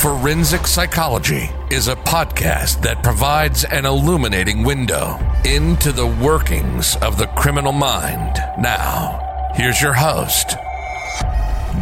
[0.00, 7.26] Forensic Psychology is a podcast that provides an illuminating window into the workings of the
[7.26, 8.36] criminal mind.
[8.58, 10.56] Now, here's your host,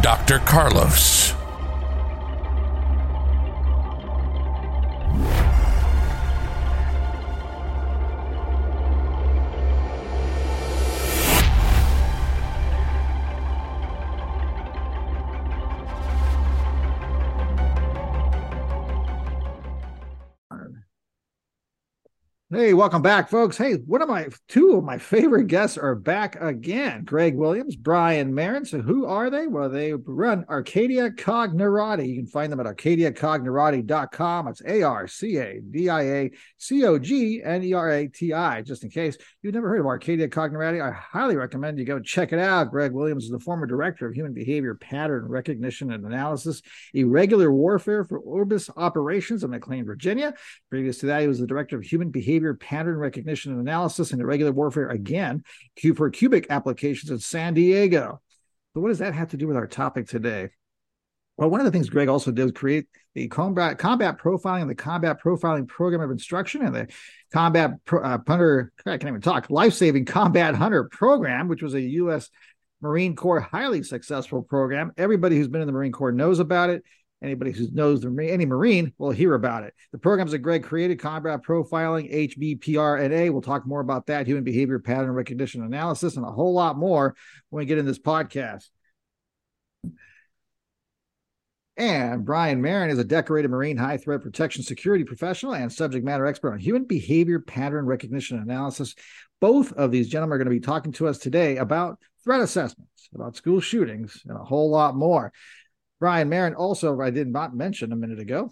[0.01, 0.39] Dr.
[0.39, 1.38] Carlos.
[22.51, 23.59] Hey, welcome back, folks.
[23.59, 27.03] Hey, one of my two of my favorite guests are back again.
[27.03, 28.65] Greg Williams, Brian Marren.
[28.65, 29.45] So, who are they?
[29.45, 32.07] Well, they run Arcadia Cognerati.
[32.07, 34.47] You can find them at arcadiacognerati.com.
[34.47, 38.07] It's A R C A D I A C O G N E R A
[38.07, 38.63] T I.
[38.63, 42.33] Just in case you've never heard of Arcadia Cognerati, I highly recommend you go check
[42.33, 42.71] it out.
[42.71, 46.63] Greg Williams is the former director of human behavior pattern recognition and analysis,
[46.95, 50.33] irregular warfare for Orbis operations in McLean, Virginia.
[50.71, 54.21] Previous to that, he was the director of human behavior pattern recognition and analysis and
[54.21, 55.43] irregular warfare again
[55.95, 58.21] for cubic applications in San Diego.
[58.73, 60.49] So, what does that have to do with our topic today?
[61.37, 64.75] Well, one of the things Greg also did was create the combat combat profiling, the
[64.75, 66.87] combat profiling program of instruction, and the
[67.31, 71.81] combat uh, hunter I can't even talk life saving combat hunter program, which was a
[71.81, 72.29] U.S.
[72.81, 74.91] Marine Corps highly successful program.
[74.97, 76.83] Everybody who's been in the Marine Corps knows about it.
[77.21, 79.73] Anybody who knows the, any Marine will hear about it.
[79.91, 84.79] The programs that Greg created, combat profiling, HBPRNA, we'll talk more about that, human behavior
[84.79, 87.15] pattern recognition analysis, and a whole lot more
[87.49, 88.69] when we get in this podcast.
[91.75, 96.25] And Brian Marren is a decorated Marine high threat protection security professional and subject matter
[96.25, 98.95] expert on human behavior pattern recognition analysis.
[99.39, 103.07] Both of these gentlemen are going to be talking to us today about threat assessments,
[103.15, 105.31] about school shootings, and a whole lot more.
[105.99, 108.51] Brian Marren, also, I did not mention a minute ago,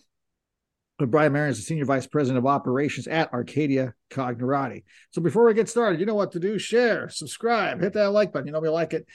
[1.00, 4.84] but Brian Marren is the Senior Vice President of Operations at Arcadia Cognerati.
[5.12, 8.34] So before we get started, you know what to do share, subscribe, hit that like
[8.34, 8.48] button.
[8.48, 9.06] You know we like it.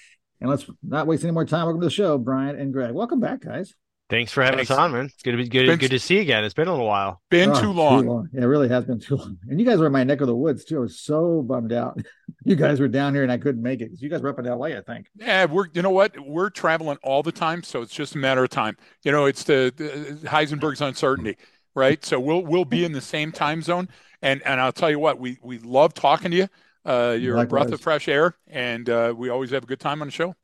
[0.41, 1.66] And let's not waste any more time.
[1.66, 2.93] Welcome to the show, Brian and Greg.
[2.93, 3.75] Welcome back, guys.
[4.12, 4.71] Thanks for having Thanks.
[4.71, 5.06] us on, man.
[5.06, 5.69] It's good to be good.
[5.69, 6.45] Been, good to see you again.
[6.45, 7.23] It's been a little while.
[7.31, 8.03] Been oh, too, long.
[8.03, 8.28] too, long.
[8.34, 9.39] Yeah, it really has been too long.
[9.49, 10.77] And you guys were in my neck of the woods too.
[10.77, 11.99] I was so bummed out.
[12.45, 14.39] you guys were down here and I couldn't make it because you guys were up
[14.39, 15.06] in LA, I think.
[15.17, 16.15] Yeah, we're you know what?
[16.21, 18.77] We're traveling all the time, so it's just a matter of time.
[19.03, 21.39] You know, it's the, the Heisenberg's uncertainty,
[21.75, 22.05] right?
[22.05, 23.89] So we'll we'll be in the same time zone.
[24.21, 26.49] And and I'll tell you what, we we love talking to you.
[26.84, 27.62] Uh, you're Likewise.
[27.62, 30.12] a breath of fresh air, and uh, we always have a good time on the
[30.12, 30.34] show.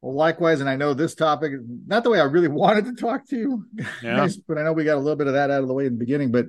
[0.00, 1.52] Well, likewise, and I know this topic,
[1.86, 3.64] not the way I really wanted to talk to you,
[4.02, 4.28] yeah.
[4.46, 5.94] but I know we got a little bit of that out of the way in
[5.94, 6.30] the beginning.
[6.30, 6.46] But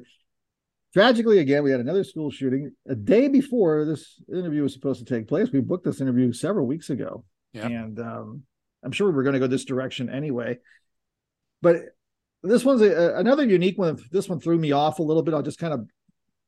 [0.94, 5.14] tragically, again, we had another school shooting a day before this interview was supposed to
[5.14, 5.50] take place.
[5.52, 7.66] We booked this interview several weeks ago, yeah.
[7.66, 8.44] and um,
[8.84, 10.60] I'm sure we're going to go this direction anyway.
[11.62, 11.78] But
[12.44, 13.98] this one's a, another unique one.
[14.12, 15.34] This one threw me off a little bit.
[15.34, 15.88] I'll just kind of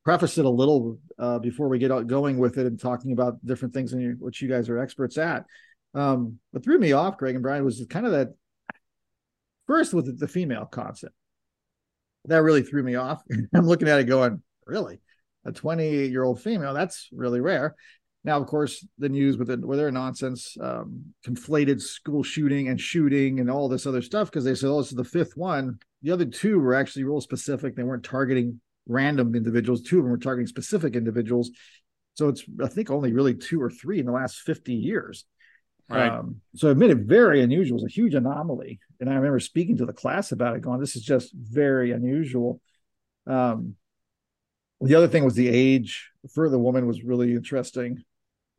[0.04, 3.74] preface it a little uh, before we get going with it and talking about different
[3.74, 5.46] things in which you guys are experts at.
[5.94, 8.30] Um, what threw me off, Greg and Brian, was kind of that
[9.68, 11.14] first with the female concept.
[12.26, 13.22] That really threw me off.
[13.56, 15.02] I'm looking at it going, really?
[15.46, 17.76] A 20 year old female, that's really rare.
[18.24, 22.80] Now, of course, the news with, it, with their nonsense, um, conflated school shooting and
[22.80, 25.80] shooting and all this other stuff because they said, oh, this is the fifth one.
[26.04, 27.76] The other two were actually real specific.
[27.76, 29.82] They weren't targeting random individuals.
[29.82, 31.50] Two of them were targeting specific individuals.
[32.14, 35.26] So it's, I think, only really two or three in the last 50 years.
[35.92, 36.12] Right.
[36.12, 37.78] Um, so it made it very unusual.
[37.78, 38.80] It was a huge anomaly.
[39.00, 42.62] And I remember speaking to the class about it, going, this is just very unusual.
[43.28, 43.76] Um,
[44.80, 48.04] the other thing was the age for the woman was really interesting.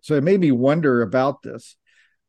[0.00, 1.76] So it made me wonder about this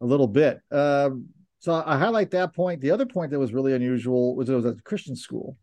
[0.02, 0.60] a little bit.
[0.72, 1.30] Um,
[1.60, 2.82] so I highlight that point.
[2.82, 5.58] The other point that was really unusual was it was a Christian school,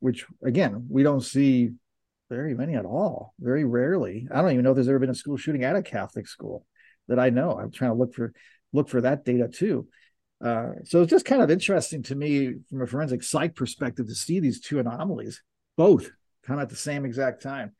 [0.00, 1.70] which again, we don't see
[2.28, 4.28] very many at all, very rarely.
[4.32, 6.66] I don't even know if there's ever been a school shooting at a Catholic school
[7.08, 7.58] that I know.
[7.58, 8.32] I'm trying to look for
[8.72, 9.88] look for that data too.
[10.42, 14.14] Uh, so it's just kind of interesting to me from a forensic psych perspective to
[14.14, 15.42] see these two anomalies
[15.76, 16.10] both
[16.46, 17.72] come at the same exact time.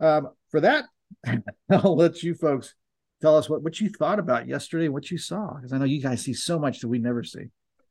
[0.00, 0.86] Um, for that,
[1.70, 2.74] I'll let you folks
[3.20, 6.00] tell us what, what you thought about yesterday, what you saw, because I know you
[6.00, 7.46] guys see so much that we never see.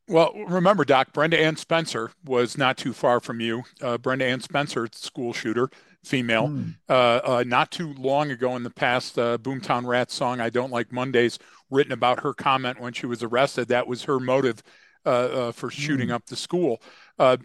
[0.08, 3.62] Well, remember, Doc, Brenda Ann Spencer was not too far from you.
[3.80, 5.70] Uh, Brenda Ann Spencer, school shooter,
[6.02, 6.74] female, mm.
[6.88, 10.72] uh, uh, not too long ago in the past, uh, Boomtown Rats song, I Don't
[10.72, 11.38] Like Mondays,
[11.70, 13.68] written about her comment when she was arrested.
[13.68, 14.62] That was her motive
[15.06, 16.12] uh, uh, for shooting mm.
[16.12, 16.82] up the school.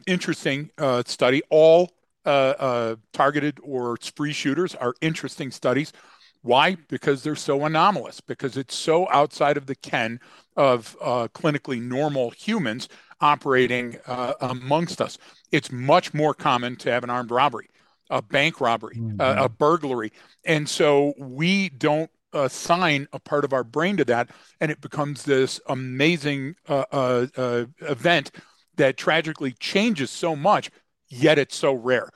[0.08, 0.72] interesting
[1.06, 1.42] study.
[1.50, 1.92] All
[2.26, 5.94] targeted or spree shooters are interesting studies.
[6.42, 6.76] Why?
[6.90, 10.20] Because they're so anomalous, because it's so outside of the ken
[10.56, 12.88] of uh, clinically normal humans
[13.20, 15.18] operating uh, amongst us.
[15.52, 17.70] It's much more common to have an armed robbery,
[18.12, 19.20] a bank robbery, mm-hmm.
[19.20, 20.12] a burglary.
[20.46, 24.30] And so we don't assign a part of our brain to that,
[24.62, 28.32] and it becomes this amazing uh, uh, uh, event
[28.76, 30.70] that tragically changes so much,
[31.10, 32.10] yet it's so rare.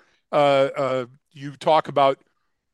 [1.31, 2.19] you talk about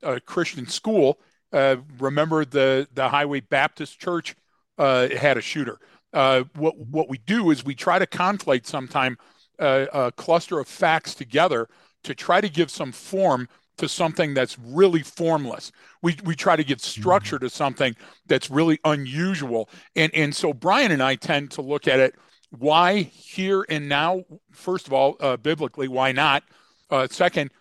[0.01, 1.19] a Christian school
[1.55, 4.35] uh, remember the the Highway Baptist Church
[4.77, 5.79] uh, had a shooter.
[6.11, 9.17] Uh, what what we do is we try to conflate sometime
[9.57, 11.69] uh, a cluster of facts together
[12.03, 13.47] to try to give some form
[13.77, 15.71] to something that's really formless.
[16.01, 17.95] We we try to give structure to something
[18.27, 19.69] that's really unusual.
[19.95, 22.15] And and so Brian and I tend to look at it.
[22.49, 24.23] Why here and now?
[24.51, 26.43] First of all, uh, biblically, why not?
[26.89, 27.51] Uh, second,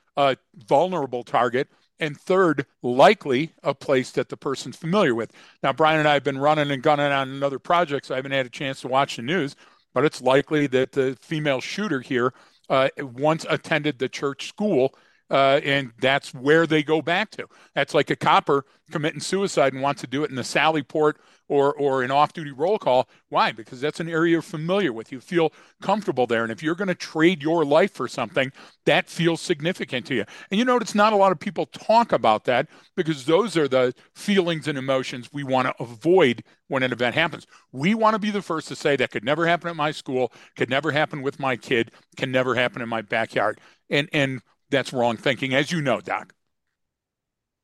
[0.68, 1.68] vulnerable target
[2.00, 5.32] and third, likely a place that the person's familiar with.
[5.62, 8.10] Now, Brian and I have been running and gunning on other projects.
[8.10, 9.56] I haven't had a chance to watch the news,
[9.92, 12.34] but it's likely that the female shooter here
[12.68, 14.94] uh, once attended the church school
[15.30, 17.46] uh, and that's where they go back to.
[17.74, 21.18] That's like a copper committing suicide and wants to do it in the Sally Port
[21.48, 23.08] or or an off-duty roll call.
[23.28, 23.52] Why?
[23.52, 25.12] Because that's an area you're familiar with.
[25.12, 28.52] You feel comfortable there, and if you're going to trade your life for something,
[28.86, 30.24] that feels significant to you.
[30.50, 33.94] And you notice not a lot of people talk about that because those are the
[34.14, 37.46] feelings and emotions we want to avoid when an event happens.
[37.72, 40.32] We want to be the first to say that could never happen at my school,
[40.56, 43.60] could never happen with my kid, can never happen in my backyard.
[43.90, 44.40] And and
[44.74, 46.34] that's wrong thinking, as you know, Doc.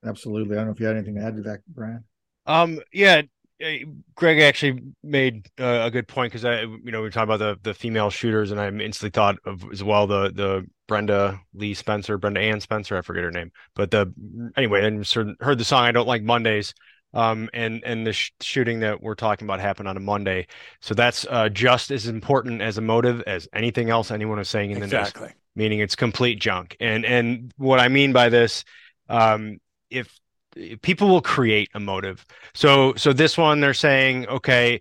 [0.04, 0.56] Absolutely.
[0.56, 2.04] I don't know if you had anything to add to that, Brian.
[2.46, 3.22] Um, yeah,
[4.14, 7.38] Greg actually made uh, a good point because I, you know, we were talking about
[7.38, 11.74] the the female shooters, and I instantly thought of as well the the Brenda Lee
[11.74, 14.12] Spencer, Brenda Ann Spencer, I forget her name, but the
[14.56, 15.06] anyway, and
[15.40, 16.72] heard the song "I Don't Like Mondays,"
[17.14, 20.46] um, and and the sh- shooting that we're talking about happened on a Monday,
[20.80, 24.70] so that's uh, just as important as a motive as anything else anyone is saying
[24.70, 25.28] in the exactly.
[25.28, 26.76] news meaning it's complete junk.
[26.80, 28.64] And and what I mean by this,
[29.08, 29.58] um,
[29.90, 30.18] if,
[30.56, 32.24] if people will create a motive,
[32.54, 34.80] so so this one they're saying, okay,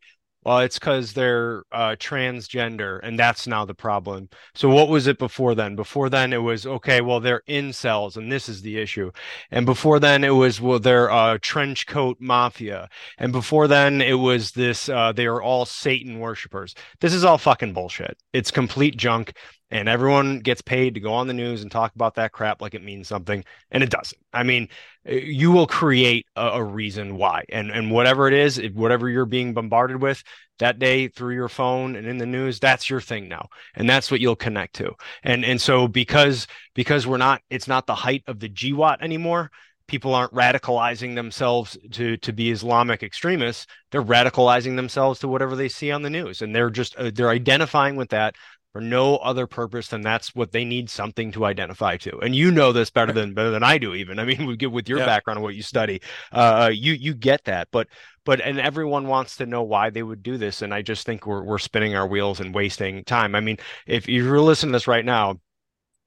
[0.49, 4.29] well, it's because they're uh, transgender, and that's now the problem.
[4.55, 5.75] So, what was it before then?
[5.75, 7.01] Before then, it was okay.
[7.01, 9.11] Well, they're incels, and this is the issue.
[9.51, 12.89] And before then, it was well, they're uh, trench coat mafia.
[13.19, 14.89] And before then, it was this.
[14.89, 16.73] Uh, they are all Satan worshippers.
[16.99, 18.17] This is all fucking bullshit.
[18.33, 19.33] It's complete junk
[19.71, 22.73] and everyone gets paid to go on the news and talk about that crap like
[22.73, 24.19] it means something and it doesn't.
[24.33, 24.69] I mean
[25.07, 29.25] uh, you will create a, a, reason why and and whatever it is whatever you're
[29.25, 30.23] being bombarded with
[30.59, 34.11] that day through your phone and in the news that's your thing now and that's
[34.11, 34.93] what you'll connect to.
[35.23, 39.51] And and so because because we're not it's not the height of the GWOT anymore
[39.87, 43.65] people aren't radicalizing themselves to to be islamic extremists.
[43.91, 47.29] They're radicalizing themselves to whatever they see on the news and they're just uh, they're
[47.29, 48.35] identifying with that
[48.73, 52.19] for no other purpose than that's what they need something to identify to.
[52.19, 53.95] And you know this better than better than I do.
[53.95, 55.05] Even I mean, with your yeah.
[55.05, 56.01] background and what you study,
[56.31, 57.69] uh, you you get that.
[57.71, 57.87] But
[58.25, 60.61] but and everyone wants to know why they would do this.
[60.61, 63.35] And I just think we're we're spinning our wheels and wasting time.
[63.35, 65.39] I mean, if you're listening to this right now,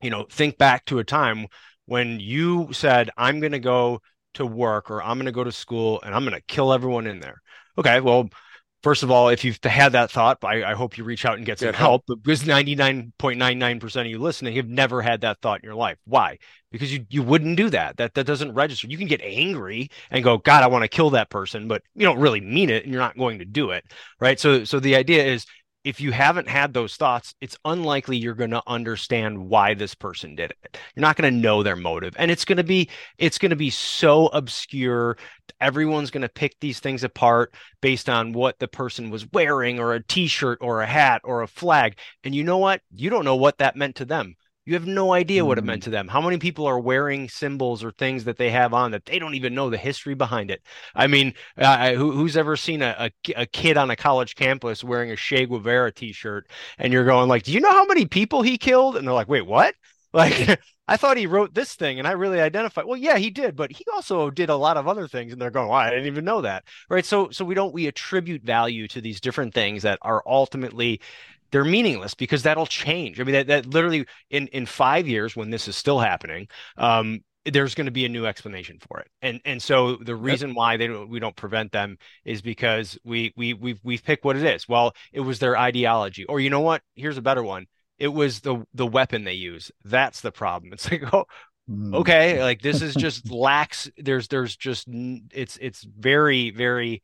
[0.00, 1.46] you know, think back to a time
[1.86, 4.00] when you said, "I'm going to go
[4.34, 7.06] to work or I'm going to go to school and I'm going to kill everyone
[7.08, 7.42] in there."
[7.76, 8.28] Okay, well
[8.82, 11.46] first of all, if you've had that thought, I, I hope you reach out and
[11.46, 12.04] get some yeah, help.
[12.06, 15.98] But because 99.99% of you listening have never had that thought in your life.
[16.04, 16.38] Why?
[16.70, 17.96] Because you, you wouldn't do that.
[17.98, 18.88] That that doesn't register.
[18.88, 22.04] You can get angry and go, God, I want to kill that person, but you
[22.06, 23.84] don't really mean it and you're not going to do it.
[24.20, 24.38] Right.
[24.40, 25.46] So so the idea is
[25.84, 30.36] if you haven't had those thoughts, it's unlikely you're going to understand why this person
[30.36, 30.78] did it.
[30.94, 32.14] You're not going to know their motive.
[32.18, 35.16] And it's going to be it's going to be so obscure.
[35.60, 39.94] Everyone's going to pick these things apart based on what the person was wearing or
[39.94, 41.98] a t-shirt or a hat or a flag.
[42.22, 42.80] And you know what?
[42.94, 44.36] You don't know what that meant to them.
[44.64, 45.84] You have no idea what it meant mm.
[45.84, 46.06] to them.
[46.06, 49.34] How many people are wearing symbols or things that they have on that they don't
[49.34, 50.62] even know the history behind it?
[50.94, 54.84] I mean, uh, who, who's ever seen a, a, a, kid on a college campus
[54.84, 58.42] wearing a Che Guevara t-shirt and you're going like, do you know how many people
[58.42, 58.96] he killed?
[58.96, 59.74] And they're like, wait, what?
[60.14, 62.84] Like, I thought he wrote this thing and I really identified.
[62.84, 65.32] Well, yeah, he did, but he also did a lot of other things.
[65.32, 66.64] And they're going, well, I didn't even know that.
[66.90, 67.06] Right.
[67.06, 71.00] So, so we don't, we attribute value to these different things that are ultimately
[71.52, 73.20] they're meaningless because that'll change.
[73.20, 77.20] I mean, that, that literally in in five years when this is still happening, um,
[77.44, 79.08] there's going to be a new explanation for it.
[79.20, 83.32] And and so the reason why they don't, we don't prevent them is because we
[83.36, 84.68] we we've we've picked what it is.
[84.68, 86.82] Well, it was their ideology, or you know what?
[86.94, 87.66] Here's a better one.
[87.98, 89.70] It was the the weapon they use.
[89.84, 90.72] That's the problem.
[90.72, 91.26] It's like oh.
[91.70, 91.94] Mm.
[91.94, 93.88] Okay, like this is just lacks.
[93.96, 97.02] There's, there's just it's, it's very, very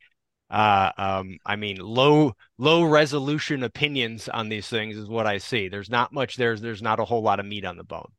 [0.50, 5.68] uh um i mean low low resolution opinions on these things is what i see.
[5.68, 8.10] There's not much there's there's not a whole lot of meat on the bone.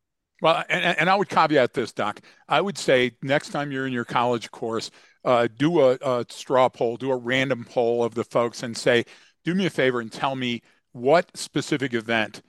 [0.42, 2.22] Well, and, and I would caveat this, Doc.
[2.48, 4.90] I would say next time you're in your college course,
[5.26, 9.06] uh, do a, a straw poll, do a random poll of the folks and say,
[9.44, 10.62] do me a favor and tell me
[10.94, 12.42] what specific event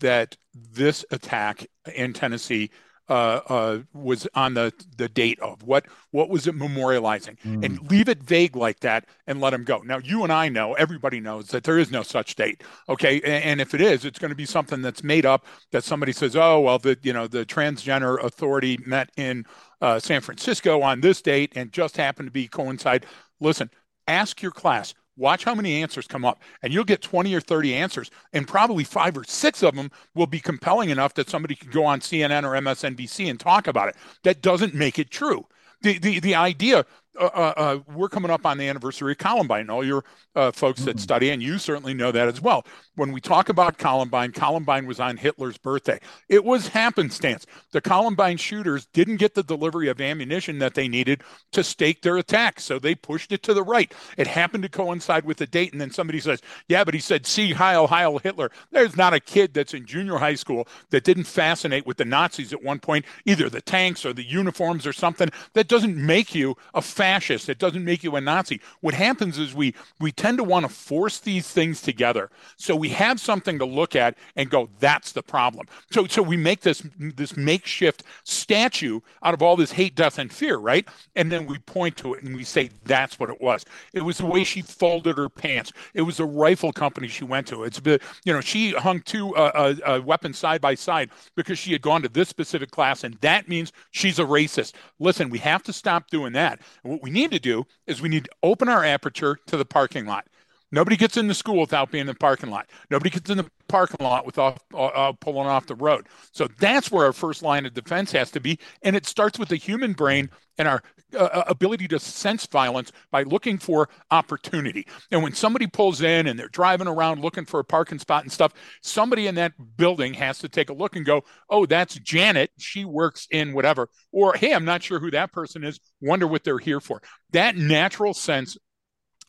[0.00, 2.70] that this attack in Tennessee
[3.08, 5.62] uh, uh, was on the the date of?
[5.62, 7.38] What what was it memorializing?
[7.40, 7.64] Mm.
[7.64, 9.78] and leave it vague like that and let them go.
[9.78, 13.20] Now you and i know everybody knows that there is no such date okay?
[13.20, 16.12] And, and if it is it's going to be something that's made up that somebody
[16.12, 19.44] says oh well the you know the transgender authority met in
[19.80, 23.06] uh, san francisco on this date and just happened to be coincide.
[23.40, 23.70] Listen
[24.08, 27.74] ask your class Watch how many answers come up, and you'll get 20 or 30
[27.74, 31.70] answers, and probably five or six of them will be compelling enough that somebody can
[31.70, 33.96] go on CNN or MSNBC and talk about it.
[34.24, 35.46] That doesn't make it true.
[35.82, 36.84] The, the, the idea
[37.18, 39.70] uh, uh, uh, we're coming up on the anniversary of Columbine.
[39.70, 40.04] All your
[40.34, 40.90] uh, folks mm-hmm.
[40.90, 42.66] that study, and you certainly know that as well.
[42.94, 45.98] When we talk about Columbine, Columbine was on Hitler's birthday.
[46.28, 47.46] It was happenstance.
[47.72, 52.16] The Columbine shooters didn't get the delivery of ammunition that they needed to stake their
[52.16, 53.92] attack, so they pushed it to the right.
[54.16, 57.26] It happened to coincide with the date, and then somebody says, "Yeah, but he said,
[57.26, 61.24] see Heil, Heil Hitler." There's not a kid that's in junior high school that didn't
[61.24, 65.30] fascinate with the Nazis at one point, either the tanks or the uniforms or something.
[65.54, 67.48] That doesn't make you a fascist.
[67.48, 68.60] It doesn't make you a Nazi.
[68.80, 72.30] What happens is we we tend to want to force these things together.
[72.56, 75.66] So we have something to look at and go, that's the problem.
[75.92, 80.32] So so we make this this makeshift statue out of all this hate, death, and
[80.32, 80.88] fear, right?
[81.14, 83.64] And then we point to it and we say that's what it was.
[83.92, 85.72] It was the way she folded her pants.
[85.94, 87.62] It was the rifle company she went to.
[87.62, 91.56] It's been, you know, she hung two uh, uh, uh, weapons side by side because
[91.58, 94.72] she had gone to this specific class, and that means she's a racist.
[94.98, 96.60] Listen, we have to stop doing that.
[96.96, 100.06] What we need to do is we need to open our aperture to the parking
[100.06, 100.26] lot.
[100.72, 102.68] Nobody gets in the school without being in the parking lot.
[102.90, 106.08] Nobody gets in the parking lot without uh, uh, pulling off the road.
[106.32, 108.58] So that's where our first line of defense has to be.
[108.82, 110.82] And it starts with the human brain and our
[111.14, 114.86] uh, uh, ability to sense violence by looking for opportunity.
[115.12, 118.32] And when somebody pulls in and they're driving around looking for a parking spot and
[118.32, 122.50] stuff, somebody in that building has to take a look and go, oh, that's Janet.
[122.58, 123.88] She works in whatever.
[124.10, 125.78] Or, hey, I'm not sure who that person is.
[126.00, 127.00] Wonder what they're here for.
[127.30, 128.56] That natural sense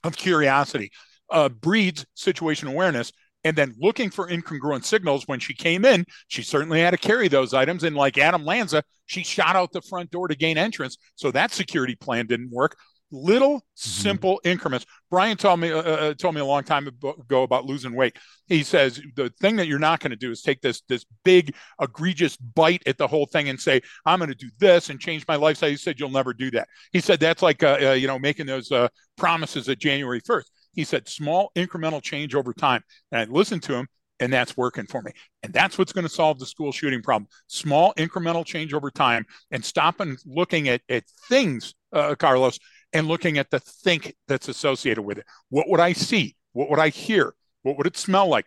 [0.03, 0.91] of curiosity
[1.29, 3.11] uh, breeds situation awareness.
[3.43, 7.27] And then looking for incongruent signals when she came in she certainly had to carry
[7.27, 7.83] those items.
[7.83, 10.97] And like adam lanza she shot out the front door to gain entrance.
[11.15, 12.77] So that security plan didn't work.
[13.09, 13.61] Little mm-hmm.
[13.75, 14.49] simple mm-hmm.
[14.49, 14.85] increments.
[15.09, 18.17] Brian told me uh, uh, told me a long time ago about losing weight.
[18.47, 21.55] He says the thing that you're not going to do is take this this big
[21.81, 25.25] egregious bite at the whole thing and say i'm going to do this and change
[25.27, 26.67] my lifestyle he said you'll never do that.
[26.91, 30.45] He said that's like uh, uh you know making those uh, promises at january 1st
[30.77, 32.83] he said, small incremental change over time.
[33.11, 33.87] And I listened to him,
[34.19, 35.11] and that's working for me.
[35.41, 37.27] And that's what's going to solve the school shooting problem.
[37.47, 42.59] Small incremental change over time and stopping looking at, at things, uh, Carlos,
[42.93, 45.25] and looking at the think that's associated with it.
[45.49, 46.35] What would I see?
[46.53, 47.33] What would I hear?
[47.63, 48.45] What would it smell like?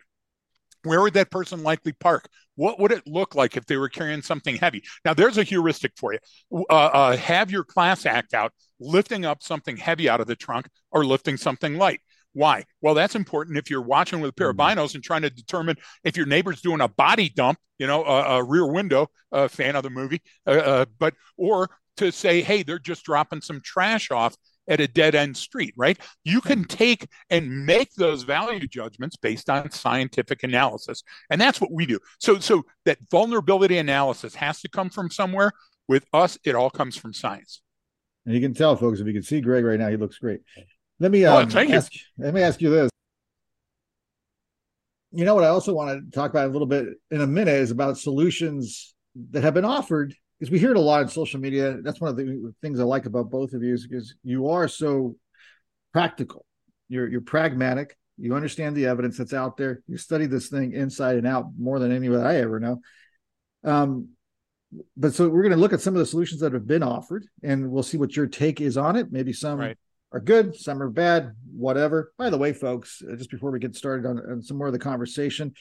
[0.83, 2.27] Where would that person likely park?
[2.55, 4.83] What would it look like if they were carrying something heavy?
[5.03, 6.19] Now, there's a heuristic for you.
[6.69, 10.67] Uh, uh, have your class act out lifting up something heavy out of the trunk
[10.91, 12.01] or lifting something light.
[12.33, 12.63] Why?
[12.81, 14.79] Well, that's important if you're watching with a pair of mm-hmm.
[14.79, 18.37] binos and trying to determine if your neighbor's doing a body dump, you know, a,
[18.37, 22.63] a rear window, a fan of the movie, uh, uh, but or to say, hey,
[22.63, 24.35] they're just dropping some trash off
[24.67, 25.97] at a dead end street, right?
[26.23, 31.03] You can take and make those value judgments based on scientific analysis.
[31.29, 31.99] And that's what we do.
[32.19, 35.51] So so that vulnerability analysis has to come from somewhere.
[35.87, 37.61] With us, it all comes from science.
[38.25, 40.41] And you can tell, folks, if you can see Greg right now, he looks great.
[41.01, 42.91] Let me um, oh, ask, let me ask you this.
[45.11, 47.55] You know what I also want to talk about a little bit in a minute
[47.55, 48.93] is about solutions
[49.31, 51.77] that have been offered because we hear it a lot on social media.
[51.81, 54.67] That's one of the things I like about both of you is because you are
[54.67, 55.15] so
[55.91, 56.45] practical.
[56.87, 57.97] You're you're pragmatic.
[58.19, 59.81] You understand the evidence that's out there.
[59.87, 62.79] You study this thing inside and out more than anyone I ever know.
[63.63, 64.09] Um,
[64.95, 67.25] but so we're going to look at some of the solutions that have been offered,
[67.41, 69.11] and we'll see what your take is on it.
[69.11, 69.77] Maybe some right
[70.11, 72.11] are good, some are bad, whatever.
[72.17, 74.73] By the way, folks, uh, just before we get started on, on some more of
[74.73, 75.53] the conversation,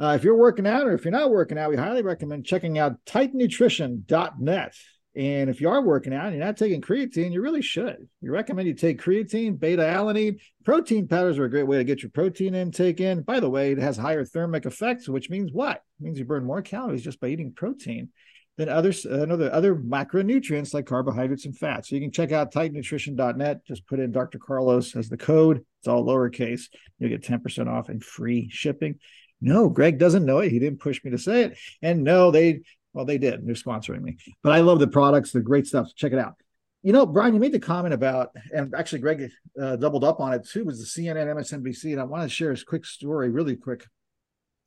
[0.00, 2.78] uh, if you're working out or if you're not working out, we highly recommend checking
[2.78, 4.74] out titannutrition.net.
[5.16, 8.06] And if you are working out and you're not taking creatine, you really should.
[8.22, 10.38] We recommend you take creatine, beta alanine.
[10.64, 13.22] Protein powders are a great way to get your protein intake in.
[13.22, 15.82] By the way, it has higher thermic effects, which means what?
[15.98, 18.10] It means you burn more calories just by eating protein
[18.58, 21.88] than others, uh, other, other macronutrients like carbohydrates and fats.
[21.88, 23.64] So you can check out titannutrition.net.
[23.64, 24.38] Just put in Dr.
[24.38, 25.64] Carlos as the code.
[25.80, 26.64] It's all lowercase.
[26.98, 28.98] You'll get 10% off and free shipping.
[29.40, 30.50] No, Greg doesn't know it.
[30.50, 31.58] He didn't push me to say it.
[31.80, 32.60] And no, they
[32.92, 33.46] well, they did.
[33.46, 34.16] They're sponsoring me.
[34.42, 35.30] But I love the products.
[35.30, 35.94] They're great stuff.
[35.94, 36.34] Check it out.
[36.82, 40.32] You know, Brian, you made the comment about, and actually Greg uh, doubled up on
[40.32, 41.92] it too, was the CNN, MSNBC.
[41.92, 43.86] And I want to share a quick story, really quick.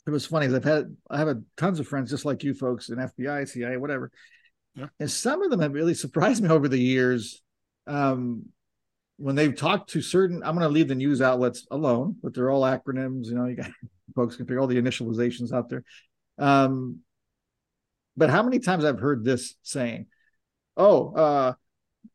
[0.08, 0.48] It was funny.
[0.48, 3.48] Because I've had, I have a, tons of friends just like you folks in FBI,
[3.48, 4.12] CIA, whatever.
[4.76, 4.88] Yeah.
[5.00, 7.42] And some of them have really surprised me over the years.
[7.88, 8.46] Um,
[9.18, 12.50] when they've talked to certain, I'm going to leave the news outlets alone, but they're
[12.50, 13.28] all acronyms.
[13.28, 13.70] You know, you got
[14.16, 15.84] folks can figure all the initializations out there.
[16.38, 17.00] Um,
[18.18, 20.08] but how many times I've heard this saying,
[20.76, 21.54] "Oh, uh,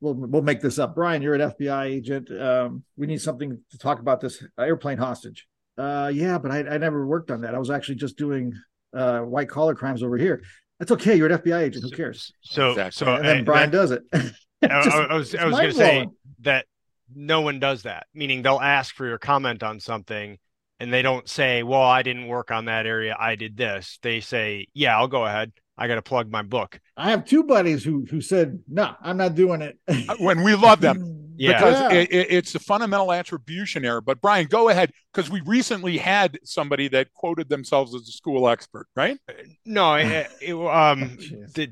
[0.01, 2.31] we'll we'll make this up." Brian, you're an FBI agent.
[2.31, 5.47] Um, we need something to talk about this airplane hostage.
[5.79, 7.55] Uh, yeah, but I, I never worked on that.
[7.55, 8.55] I was actually just doing
[8.95, 10.43] uh, white collar crimes over here.
[10.79, 11.17] That's okay.
[11.17, 11.85] You're an FBI agent.
[11.85, 12.33] Who cares?
[12.43, 12.93] So, exactly.
[12.93, 14.03] so and then Brian that, does it.
[14.13, 16.07] Just, I, I was I was going to say
[16.41, 16.67] that
[17.15, 18.07] no one does that.
[18.15, 20.39] Meaning they'll ask for your comment on something,
[20.81, 23.17] and they don't say, "Well, I didn't work on that area.
[23.19, 26.81] I did this." They say, "Yeah, I'll go ahead." I got to plug my book.
[26.97, 30.55] I have two buddies who who said, "No, I'm not doing it." Uh, when we
[30.55, 31.53] love them, yeah.
[31.59, 31.99] because yeah.
[31.99, 34.01] It, it, it's the fundamental attribution error.
[34.01, 38.49] But Brian, go ahead, because we recently had somebody that quoted themselves as a school
[38.49, 39.19] expert, right?
[39.65, 39.95] No,
[40.41, 41.19] it, um,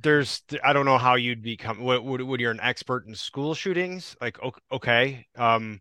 [0.03, 1.83] there's I don't know how you'd become.
[1.85, 4.17] Would, would, would you're an expert in school shootings?
[4.21, 4.39] Like,
[4.71, 5.81] okay, um,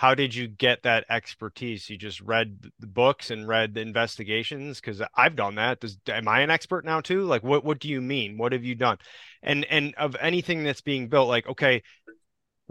[0.00, 1.90] how did you get that expertise?
[1.90, 5.80] You just read the books and read the investigations because I've done that.
[5.80, 7.24] Does am I an expert now too?
[7.24, 8.38] Like, what what do you mean?
[8.38, 8.96] What have you done?
[9.42, 11.82] And and of anything that's being built, like, okay,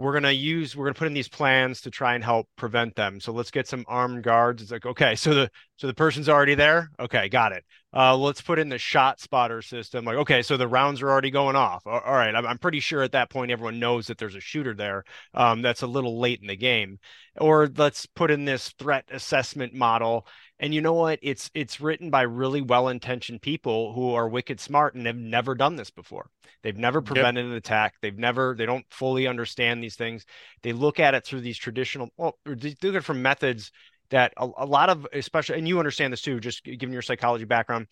[0.00, 3.20] we're gonna use we're gonna put in these plans to try and help prevent them.
[3.20, 4.62] So let's get some armed guards.
[4.62, 6.90] It's like, okay, so the so the person's already there.
[6.98, 7.64] Okay, got it.
[7.92, 10.04] Uh, let's put in the shot spotter system.
[10.04, 11.86] Like, okay, so the rounds are already going off.
[11.86, 14.74] All right, I'm, I'm pretty sure at that point everyone knows that there's a shooter
[14.74, 15.04] there.
[15.34, 16.98] Um, that's a little late in the game.
[17.38, 20.26] Or let's put in this threat assessment model.
[20.62, 21.18] And you know what?
[21.22, 25.76] It's it's written by really well-intentioned people who are wicked smart and have never done
[25.76, 26.28] this before.
[26.62, 27.50] They've never prevented yep.
[27.50, 27.94] an attack.
[28.02, 30.26] They've never they don't fully understand these things.
[30.62, 33.72] They look at it through these traditional well, they look at from methods
[34.10, 37.44] that a, a lot of especially and you understand this too just given your psychology
[37.44, 37.86] background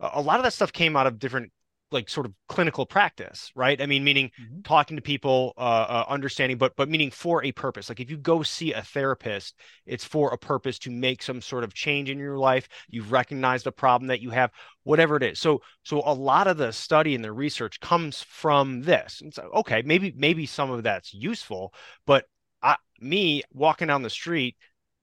[0.00, 1.50] a lot of that stuff came out of different
[1.92, 3.80] like sort of clinical practice right?
[3.80, 4.62] I mean meaning mm-hmm.
[4.62, 7.88] talking to people uh, uh, understanding but but meaning for a purpose.
[7.88, 9.54] Like if you go see a therapist
[9.86, 12.68] it's for a purpose to make some sort of change in your life.
[12.88, 14.50] You've recognized a problem that you have
[14.84, 15.38] whatever it is.
[15.38, 19.20] So so a lot of the study and the research comes from this.
[19.20, 21.72] And so okay maybe maybe some of that's useful
[22.06, 22.24] but
[22.62, 24.56] I, me walking down the street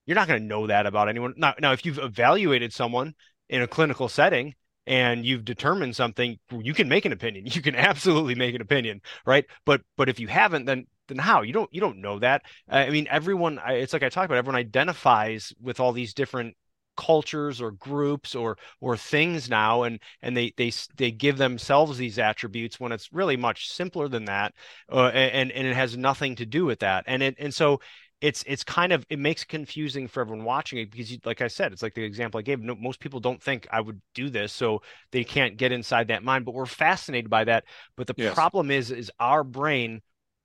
[0.09, 1.35] you're not going to know that about anyone.
[1.37, 3.13] Now, now, if you've evaluated someone
[3.47, 4.55] in a clinical setting
[4.89, 7.45] and you've determined something, you can make an opinion.
[7.59, 9.45] You can absolutely make an opinion, right?
[9.65, 11.41] But but if you haven't, then then how?
[11.43, 12.41] You don't you don't know that.
[12.67, 13.59] I mean, everyone.
[13.67, 14.37] It's like I talked about.
[14.37, 16.55] Everyone identifies with all these different
[16.97, 22.19] cultures or groups or or things now and and they they they give themselves these
[22.19, 24.53] attributes when it's really much simpler than that
[24.91, 27.79] uh, and and it has nothing to do with that and it and so
[28.21, 31.41] it's it's kind of it makes it confusing for everyone watching it because you, like
[31.41, 34.01] i said it's like the example i gave no, most people don't think i would
[34.13, 37.65] do this so they can't get inside that mind but we're fascinated by that.
[37.95, 38.33] But the yes.
[38.33, 40.01] problem is is our brain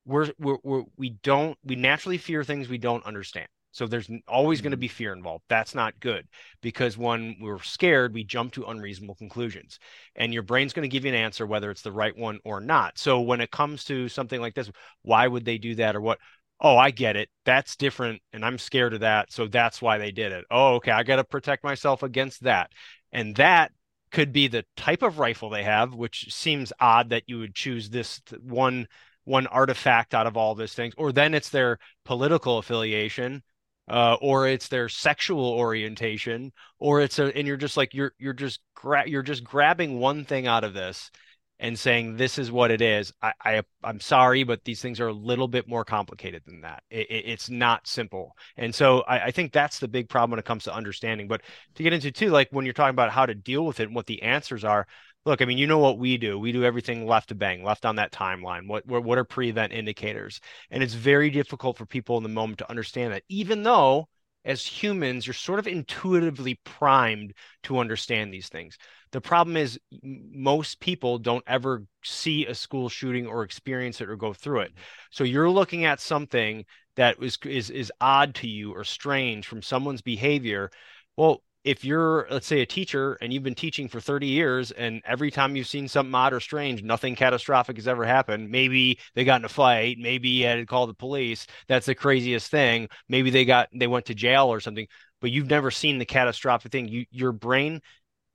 [0.07, 3.49] we're, we're, we're we don't we naturally fear things we don't understand.
[3.73, 4.83] So there's always going to mm-hmm.
[4.83, 5.45] be fear involved.
[5.49, 6.29] That's not good
[6.63, 9.79] because when we're scared we jump to unreasonable conclusions
[10.15, 12.61] and your brain's going to give you an answer whether it's the right one or
[12.61, 12.99] not.
[12.99, 14.71] So when it comes to something like this
[15.03, 16.19] why would they do that or what
[16.65, 17.29] oh, I get it.
[17.45, 18.23] That's different.
[18.33, 19.31] And I'm scared of that.
[19.31, 20.47] So that's why they did it.
[20.51, 20.91] Oh, okay.
[20.91, 22.73] I got to protect myself against that.
[23.13, 23.71] And that
[24.11, 27.91] could be the type of rifle they have, which seems odd that you would choose
[27.91, 28.89] this one
[29.25, 33.43] one artifact out of all these things or then it's their political affiliation
[33.89, 38.35] uh, or it's their sexual orientation or it's a and you're just like you're you're
[38.35, 41.11] just gra- you're just grabbing one thing out of this
[41.59, 43.13] and saying this is what it is.
[43.23, 46.83] I, I i'm sorry but these things are a little bit more complicated than that.
[46.91, 48.35] It, it, it's not simple.
[48.57, 51.29] And so I, I think that's the big problem when it comes to understanding.
[51.29, 51.43] But
[51.77, 53.95] to get into too like when you're talking about how to deal with it and
[53.95, 54.87] what the answers are
[55.25, 56.39] look i mean you know what we do.
[56.39, 58.67] We do everything left to bang left on that timeline.
[58.67, 60.41] What what are pre-event indicators?
[60.71, 64.09] And it's very difficult for people in the moment to understand that even though
[64.45, 68.77] as humans, you're sort of intuitively primed to understand these things.
[69.13, 74.17] The problem is, most people don't ever see a school shooting or experience it or
[74.17, 74.73] go through it.
[75.11, 76.65] So you're looking at something
[76.97, 80.71] that is is is odd to you or strange from someone's behavior.
[81.17, 85.01] Well, if you're let's say a teacher and you've been teaching for 30 years and
[85.07, 89.25] every time you've seen something odd or strange nothing catastrophic has ever happened maybe they
[89.25, 92.89] got in a fight maybe you had to call the police that's the craziest thing
[93.09, 94.87] maybe they got they went to jail or something
[95.25, 96.87] but you've never seen the catastrophic thing.
[96.87, 97.81] You your brain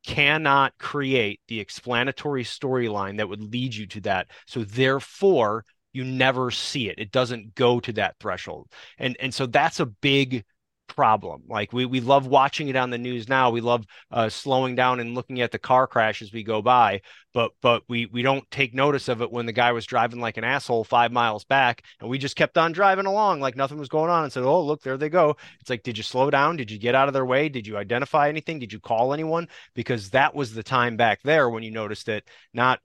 [0.04, 6.50] cannot create the explanatory storyline that would lead you to that so therefore you never
[6.50, 6.98] see it.
[6.98, 8.72] It doesn't go to that threshold.
[8.98, 10.46] And and so that's a big
[10.90, 11.44] problem.
[11.48, 13.50] Like we we love watching it on the news now.
[13.50, 17.02] We love uh, slowing down and looking at the car crash as we go by,
[17.34, 20.38] but but we we don't take notice of it when the guy was driving like
[20.38, 23.90] an asshole five miles back, and we just kept on driving along like nothing was
[23.90, 26.58] going on, and said, "Oh, look, there they go." It's like, did you slow down?
[26.58, 27.50] Did you get out of their way?
[27.50, 28.60] Did you identify anything?
[28.60, 29.48] Did you call anyone?
[29.76, 32.80] Because that was the time back there when you noticed it, not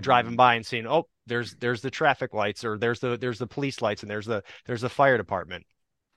[0.00, 3.46] driving by and seeing, "Oh, there's there's the traffic lights or there's the there's the
[3.46, 5.64] police lights and there's the there's the fire department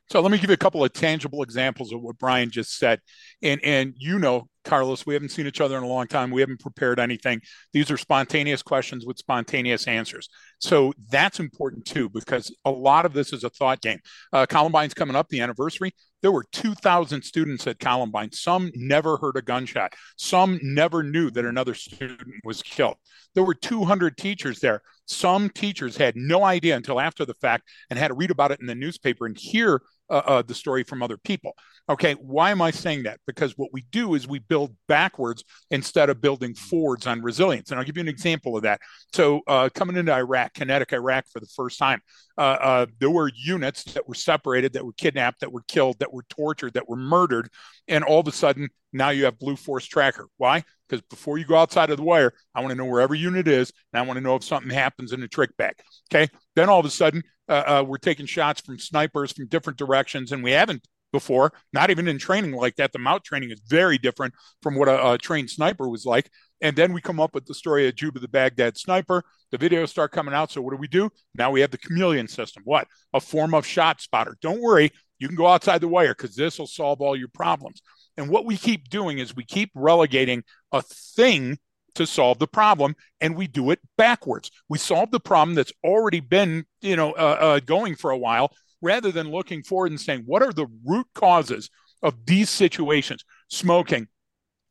[0.10, 3.02] so let me give you a couple of tangible examples of what Brian just said.
[3.42, 6.32] And and you know, Carlos, we haven't seen each other in a long time.
[6.32, 7.42] We haven't prepared anything.
[7.74, 10.30] These are spontaneous questions with spontaneous answers.
[10.60, 14.00] So that's important too, because a lot of this is a thought game.
[14.32, 15.94] Uh, Columbine's coming up, the anniversary.
[16.22, 18.32] There were 2,000 students at Columbine.
[18.32, 19.94] Some never heard a gunshot.
[20.18, 22.96] Some never knew that another student was killed.
[23.36, 24.82] There were 200 teachers there.
[25.06, 28.60] Some teachers had no idea until after the fact and had to read about it
[28.60, 31.54] in the newspaper and hear uh, uh, the story from other people.
[31.90, 33.20] Okay, why am I saying that?
[33.26, 37.72] Because what we do is we build backwards instead of building forwards on resilience.
[37.72, 38.82] And I'll give you an example of that.
[39.14, 42.02] So, uh, coming into Iraq, kinetic Iraq for the first time,
[42.38, 46.12] uh, uh, there were units that were separated, that were kidnapped, that were killed, that
[46.12, 47.50] were tortured, that were murdered.
[47.88, 50.28] And all of a sudden, now you have Blue Force Tracker.
[50.38, 50.64] Why?
[50.88, 53.48] Because before you go outside of the wire, I want to know where every unit
[53.48, 55.76] is, and I want to know if something happens in the trick bag.
[56.12, 56.32] Okay.
[56.56, 60.32] Then all of a sudden, uh, uh, we're taking shots from snipers from different directions,
[60.32, 62.92] and we haven't before, not even in training like that.
[62.92, 66.30] The MOUT training is very different from what a, a, trained sniper was like.
[66.62, 69.24] And then we come up with the story of Juba the Baghdad sniper.
[69.52, 70.52] The videos start coming out.
[70.52, 71.10] So what do we do?
[71.36, 72.64] Now we have the chameleon system.
[72.66, 72.88] What?
[73.14, 74.38] A form of shot spotter.
[74.42, 77.82] Don't worry, you can go outside the wire because this will solve all your problems.
[78.18, 81.58] And what we keep doing is we keep relegating a thing
[81.98, 84.52] to solve the problem and we do it backwards.
[84.70, 88.52] We solve the problem that's already been you know uh, uh, going for a while
[88.82, 91.70] rather than looking forward and saying what are the root causes
[92.04, 93.26] of these situations?
[93.50, 94.08] Smoking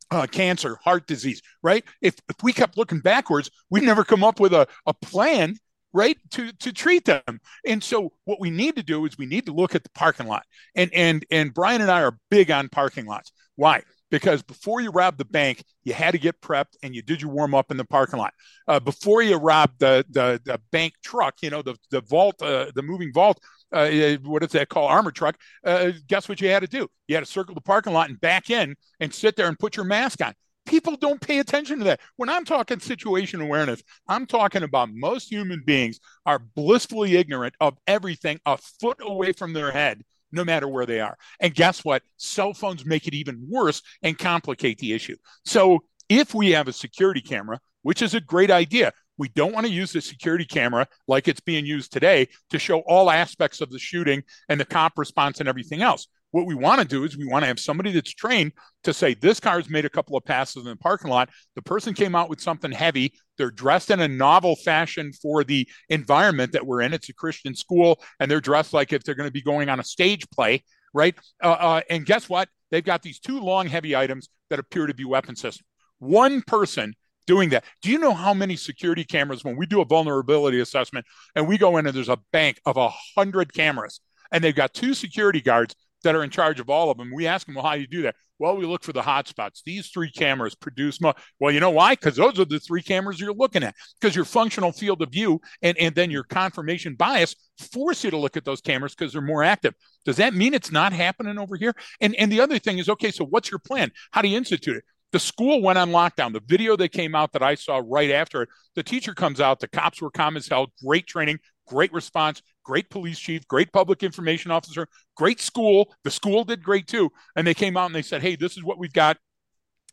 [0.09, 1.83] uh, cancer heart disease right?
[2.01, 5.57] If, if we kept looking backwards we'd never come up with a, a plan
[5.93, 7.41] right to to treat them.
[7.65, 10.27] And so what we need to do is we need to look at the parking
[10.27, 10.43] lot.
[10.75, 13.33] And and and brian and i are big on parking lots.
[13.57, 17.21] Why because before you robbed the bank, you had to get prepped and you did
[17.21, 18.33] your warm up in the parking lot.
[18.67, 22.71] Uh, before you robbed the, the, the bank truck, you know the the vault, uh,
[22.75, 23.39] the moving vault.
[23.71, 24.89] Uh, what is that called?
[24.89, 25.37] Armor truck.
[25.63, 26.87] Uh, guess what you had to do?
[27.07, 29.75] You had to circle the parking lot and back in and sit there and put
[29.75, 30.33] your mask on.
[30.65, 32.01] People don't pay attention to that.
[32.17, 37.77] When I'm talking situation awareness, I'm talking about most human beings are blissfully ignorant of
[37.87, 41.17] everything a foot away from their head no matter where they are.
[41.39, 42.03] And guess what?
[42.17, 45.15] Cell phones make it even worse and complicate the issue.
[45.45, 49.65] So if we have a security camera, which is a great idea, we don't want
[49.65, 53.71] to use the security camera like it's being used today to show all aspects of
[53.71, 56.07] the shooting and the cop response and everything else.
[56.31, 58.51] What we want to do is we want to have somebody that's trained
[58.83, 61.29] to say this car's made a couple of passes in the parking lot.
[61.55, 63.13] The person came out with something heavy.
[63.37, 66.93] They're dressed in a novel fashion for the environment that we're in.
[66.93, 69.79] It's a Christian school, and they're dressed like if they're going to be going on
[69.79, 70.63] a stage play,
[70.93, 71.15] right?
[71.41, 72.49] Uh, uh, and guess what?
[72.71, 75.67] They've got these two long, heavy items that appear to be weapon systems.
[75.99, 76.93] One person
[77.25, 77.65] doing that.
[77.81, 81.57] Do you know how many security cameras when we do a vulnerability assessment and we
[81.57, 83.99] go in and there's a bank of a hundred cameras
[84.31, 85.75] and they've got two security guards
[86.07, 87.11] that are in charge of all of them.
[87.13, 88.15] We ask them, well, how do you do that?
[88.39, 89.61] Well, we look for the hotspots.
[89.65, 91.13] These three cameras produce more.
[91.37, 91.95] Well, you know why?
[91.95, 93.75] Because those are the three cameras you're looking at.
[93.99, 97.35] Because your functional field of view and, and then your confirmation bias
[97.73, 99.73] force you to look at those cameras because they're more active.
[100.05, 101.73] Does that mean it's not happening over here?
[101.99, 103.91] And and the other thing is, okay, so what's your plan?
[104.11, 104.85] How do you institute it?
[105.11, 106.31] The school went on lockdown.
[106.31, 109.59] The video that came out that I saw right after it, the teacher comes out,
[109.59, 114.03] the cops were calm as hell, great training, great response, great police chief, great public
[114.03, 115.95] information officer, great school.
[116.03, 117.09] The school did great too.
[117.37, 119.17] And they came out and they said, hey, this is what we've got.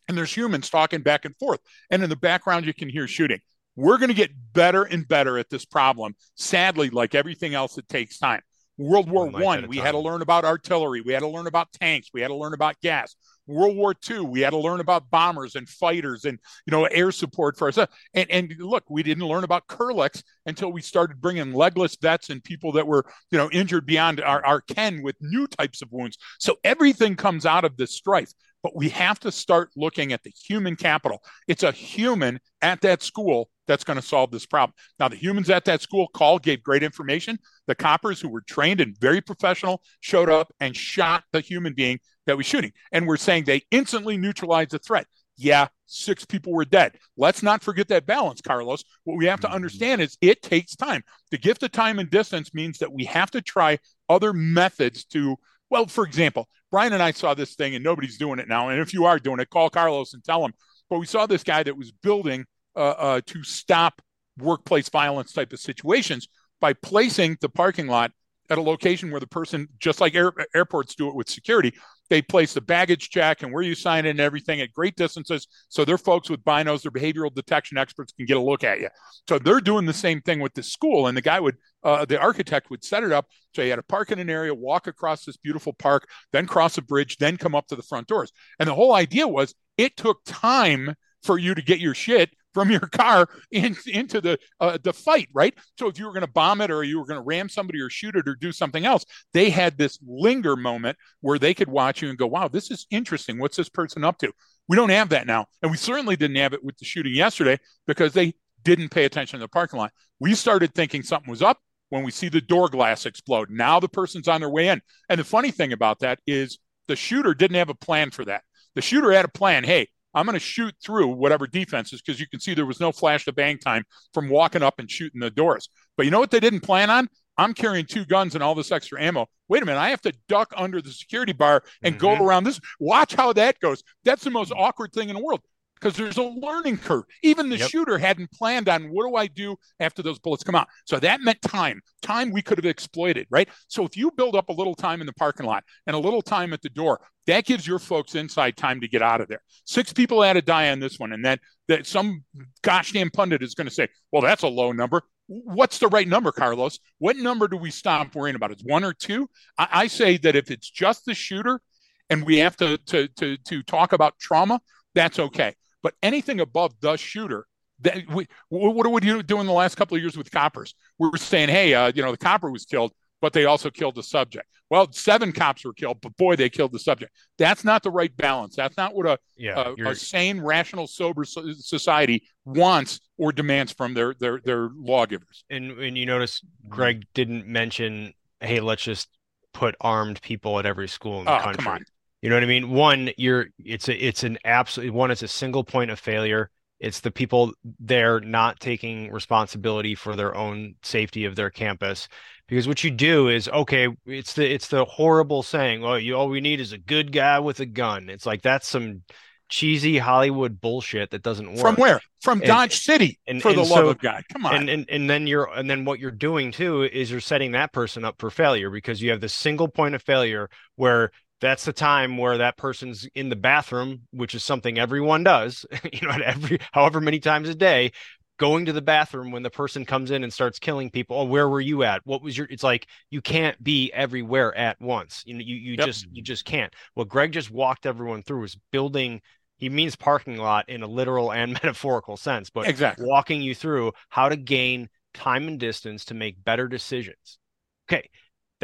[0.09, 1.61] And there's humans talking back and forth.
[1.89, 3.39] And in the background, you can hear shooting.
[3.77, 6.17] We're going to get better and better at this problem.
[6.35, 8.41] Sadly, like everything else, it takes time.
[8.77, 11.01] World War One, we had to learn about artillery.
[11.01, 12.09] We had to learn about tanks.
[12.13, 13.15] We had to learn about gas.
[13.47, 17.13] World War II, we had to learn about bombers and fighters and you know air
[17.13, 17.79] support for us.
[18.15, 22.43] And and look, we didn't learn about Kerlix until we started bringing legless vets and
[22.43, 26.17] people that were you know injured beyond our, our ken with new types of wounds.
[26.39, 28.33] So everything comes out of this strife.
[28.63, 31.23] But we have to start looking at the human capital.
[31.47, 34.75] It's a human at that school that's going to solve this problem.
[34.99, 37.39] Now, the humans at that school call gave great information.
[37.67, 42.01] The coppers who were trained and very professional showed up and shot the human being
[42.27, 42.73] that was shooting.
[42.93, 45.07] And we're saying they instantly neutralized the threat.
[45.37, 46.97] Yeah, six people were dead.
[47.17, 48.85] Let's not forget that balance, Carlos.
[49.03, 49.57] What we have to mm-hmm.
[49.57, 51.03] understand is it takes time.
[51.31, 55.37] The gift of time and distance means that we have to try other methods to,
[55.71, 58.69] well, for example, Brian and I saw this thing and nobody's doing it now.
[58.69, 60.53] And if you are doing it, call Carlos and tell him.
[60.89, 62.45] But we saw this guy that was building
[62.77, 64.03] uh, uh, to stop
[64.39, 66.29] workplace violence type of situations
[66.61, 68.13] by placing the parking lot
[68.51, 71.73] at a location where the person, just like air, airports do it with security,
[72.11, 75.47] they place the baggage check and where you sign in and everything at great distances.
[75.69, 78.89] So their folks with binos, their behavioral detection experts can get a look at you.
[79.29, 81.07] So they're doing the same thing with the school.
[81.07, 83.27] And the guy would, uh, the architect would set it up.
[83.55, 86.77] So you had to park in an area, walk across this beautiful park, then cross
[86.79, 88.33] a bridge, then come up to the front doors.
[88.59, 92.71] And the whole idea was it took time for you to get your shit from
[92.71, 95.55] your car in, into the uh, the fight, right?
[95.79, 97.81] So if you were going to bomb it or you were going to ram somebody
[97.81, 101.69] or shoot it or do something else, they had this linger moment where they could
[101.69, 103.39] watch you and go, "Wow, this is interesting.
[103.39, 104.33] What's this person up to?"
[104.69, 107.59] We don't have that now, and we certainly didn't have it with the shooting yesterday
[107.87, 109.93] because they didn't pay attention to the parking lot.
[110.21, 111.59] We started thinking something was up
[111.91, 113.51] when we see the door glass explode.
[113.51, 116.97] Now the person's on their way in, and the funny thing about that is the
[116.97, 118.43] shooter didn't have a plan for that.
[118.75, 119.65] The shooter had a plan.
[119.65, 122.93] Hey, I'm going to shoot through whatever defenses because you can see there was no
[122.93, 125.69] flash to bang time from walking up and shooting the doors.
[125.97, 127.09] But you know what they didn't plan on?
[127.37, 129.27] I'm carrying two guns and all this extra ammo.
[129.49, 132.01] Wait a minute, I have to duck under the security bar and mm-hmm.
[132.01, 132.61] go around this.
[132.79, 133.83] Watch how that goes.
[134.05, 135.41] That's the most awkward thing in the world
[135.85, 137.05] because there's a learning curve.
[137.23, 137.69] Even the yep.
[137.69, 140.67] shooter hadn't planned on what do I do after those bullets come out.
[140.87, 143.51] So that meant time, time we could have exploited, right?
[143.69, 146.23] So if you build up a little time in the parking lot and a little
[146.23, 149.43] time at the door, that gives your folks inside time to get out of there.
[149.67, 152.25] Six people had to die on this one, and then that some
[152.63, 156.07] gosh damn pundit is going to say, "Well, that's a low number." What's the right
[156.07, 156.79] number, Carlos?
[156.99, 158.51] What number do we stop worrying about?
[158.51, 159.29] It's one or two.
[159.57, 161.63] I, I say that if it's just the shooter,
[162.11, 164.61] and we have to to to to talk about trauma,
[164.95, 165.55] that's okay.
[165.85, 167.47] But anything above the shooter,
[167.81, 170.75] that we, what are we doing in the last couple of years with coppers?
[170.99, 173.95] We were saying, hey, uh, you know, the copper was killed, but they also killed
[173.95, 174.47] the subject.
[174.71, 177.13] Well, seven cops were killed, but boy, they killed the subject.
[177.37, 178.57] That's not the right balance.
[178.57, 183.93] That's not what a, yeah, a, a sane, rational, sober society wants or demands from
[183.93, 185.45] their their their lawgivers.
[185.51, 189.09] And and you notice Greg didn't mention, hey, let's just
[189.53, 191.85] put armed people at every school in the oh, country.
[192.25, 192.71] You know what I mean?
[192.71, 195.11] One, you're it's a it's an absolute one.
[195.11, 196.49] It's a single point of failure.
[196.81, 202.09] It's the people there not taking responsibility for their own safety of their campus.
[202.49, 203.89] Because what you do is okay.
[204.07, 205.83] It's the it's the horrible saying.
[205.83, 208.09] Well, you all we need is a good guy with a gun.
[208.09, 209.03] It's like that's some
[209.51, 211.61] cheesy Hollywood bullshit that doesn't work.
[211.61, 212.01] From where?
[212.23, 213.19] From and, Dodge City.
[213.27, 214.55] And, for and the so, love of God, come on.
[214.55, 217.73] And, and and then you're and then what you're doing too is you're setting that
[217.73, 221.11] person up for failure because you have this single point of failure where
[221.45, 226.01] that's the time where that person's in the bathroom, which is something everyone does, you
[226.07, 227.93] know, at every however many times a day,
[228.39, 231.19] going to the bathroom when the person comes in and starts killing people.
[231.19, 232.01] Oh, where were you at?
[232.05, 235.23] What was your it's like you can't be everywhere at once.
[235.27, 235.87] You know, you you yep.
[235.87, 236.73] just you just can't.
[236.95, 239.21] What Greg just walked everyone through is building
[239.59, 243.93] he means parking lot in a literal and metaphorical sense, but exactly walking you through
[244.09, 247.39] how to gain time and distance to make better decisions.
[247.87, 248.09] Okay,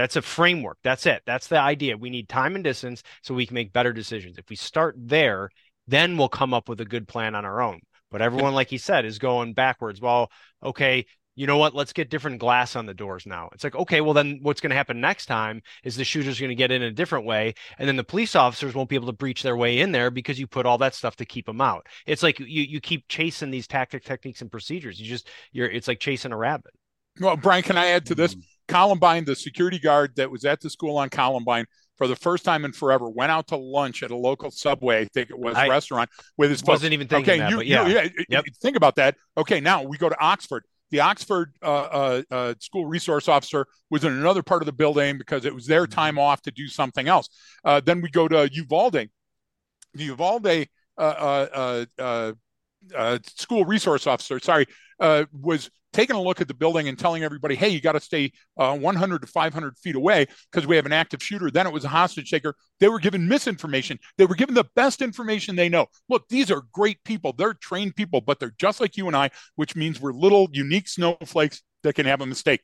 [0.01, 0.79] that's a framework.
[0.83, 1.23] That's it.
[1.27, 1.97] That's the idea.
[1.97, 4.39] We need time and distance so we can make better decisions.
[4.39, 5.51] If we start there,
[5.87, 7.81] then we'll come up with a good plan on our own.
[8.11, 10.01] But everyone, like he said, is going backwards.
[10.01, 10.31] Well,
[10.63, 11.05] okay,
[11.37, 11.75] you know what?
[11.75, 13.51] Let's get different glass on the doors now.
[13.53, 16.49] It's like, okay, well, then what's going to happen next time is the shooter's going
[16.49, 17.55] to get in a different way.
[17.79, 20.41] And then the police officers won't be able to breach their way in there because
[20.41, 21.87] you put all that stuff to keep them out.
[22.07, 24.99] It's like you, you keep chasing these tactic techniques and procedures.
[24.99, 26.73] You just, you're, it's like chasing a rabbit.
[27.21, 28.35] Well, Brian, can I add to this?
[28.35, 28.43] Mm-hmm.
[28.71, 31.67] Columbine, the security guard that was at the school on Columbine
[32.01, 35.05] for the first time in forever went out to lunch at a local Subway, I
[35.05, 36.65] think it was I restaurant with his.
[36.65, 36.95] Wasn't folks.
[36.95, 37.87] even thinking okay, that, you, yeah.
[37.87, 38.45] You, yeah yep.
[38.63, 39.17] think about that.
[39.37, 40.65] Okay, now we go to Oxford.
[40.91, 45.19] The Oxford uh, uh, uh, school resource officer was in another part of the building
[45.19, 45.93] because it was their mm-hmm.
[45.93, 47.29] time off to do something else.
[47.65, 49.09] Uh, then we go to Uvalde.
[49.93, 52.33] The Uvalde uh, uh,
[52.97, 54.67] uh, school resource officer, sorry,
[55.01, 58.01] uh, was taking a look at the building and telling everybody, hey, you got to
[58.01, 61.51] stay uh, 100 to 500 feet away because we have an active shooter.
[61.51, 62.55] Then it was a hostage taker.
[62.79, 63.99] They were given misinformation.
[64.19, 65.87] They were given the best information they know.
[66.09, 67.33] Look, these are great people.
[67.33, 70.89] They're trained people, but they're just like you and I, which means we're little unique
[70.89, 72.61] snowflakes that can have a mistake.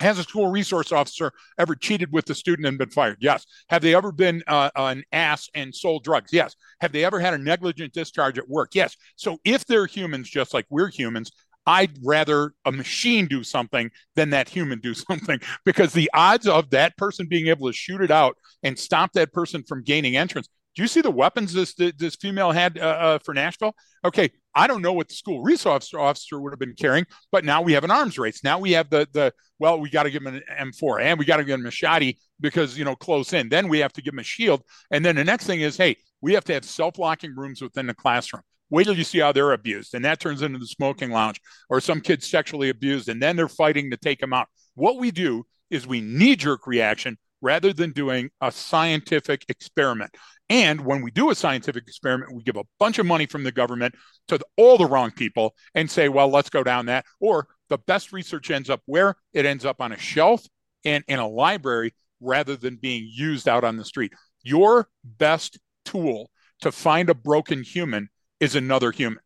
[0.00, 3.16] Has a school resource officer ever cheated with the student and been fired?
[3.20, 3.46] Yes.
[3.70, 6.34] Have they ever been uh, an ass and sold drugs?
[6.34, 6.54] Yes.
[6.82, 8.74] Have they ever had a negligent discharge at work?
[8.74, 8.94] Yes.
[9.16, 11.32] So if they're humans, just like we're humans,
[11.66, 16.70] I'd rather a machine do something than that human do something because the odds of
[16.70, 20.48] that person being able to shoot it out and stop that person from gaining entrance
[20.76, 23.74] do you see the weapons this this female had uh, uh, for Nashville?
[24.04, 27.62] Okay, I don't know what the school resource officer would have been carrying, but now
[27.62, 28.44] we have an arms race.
[28.44, 31.24] Now we have the the well, we got to give him an M4 and we
[31.24, 33.48] got to give him a shotty because you know close in.
[33.48, 35.96] Then we have to give him a shield, and then the next thing is, hey,
[36.20, 38.42] we have to have self locking rooms within the classroom.
[38.70, 41.80] Wait till you see how they're abused, and that turns into the smoking lounge, or
[41.80, 44.48] some kids sexually abused, and then they're fighting to take them out.
[44.74, 50.10] What we do is we knee jerk reaction rather than doing a scientific experiment.
[50.48, 53.52] And when we do a scientific experiment, we give a bunch of money from the
[53.52, 53.94] government
[54.28, 57.04] to all the wrong people and say, well, let's go down that.
[57.20, 59.16] Or the best research ends up where?
[59.32, 60.44] It ends up on a shelf
[60.84, 64.12] and in a library rather than being used out on the street.
[64.42, 68.08] Your best tool to find a broken human
[68.40, 69.20] is another human.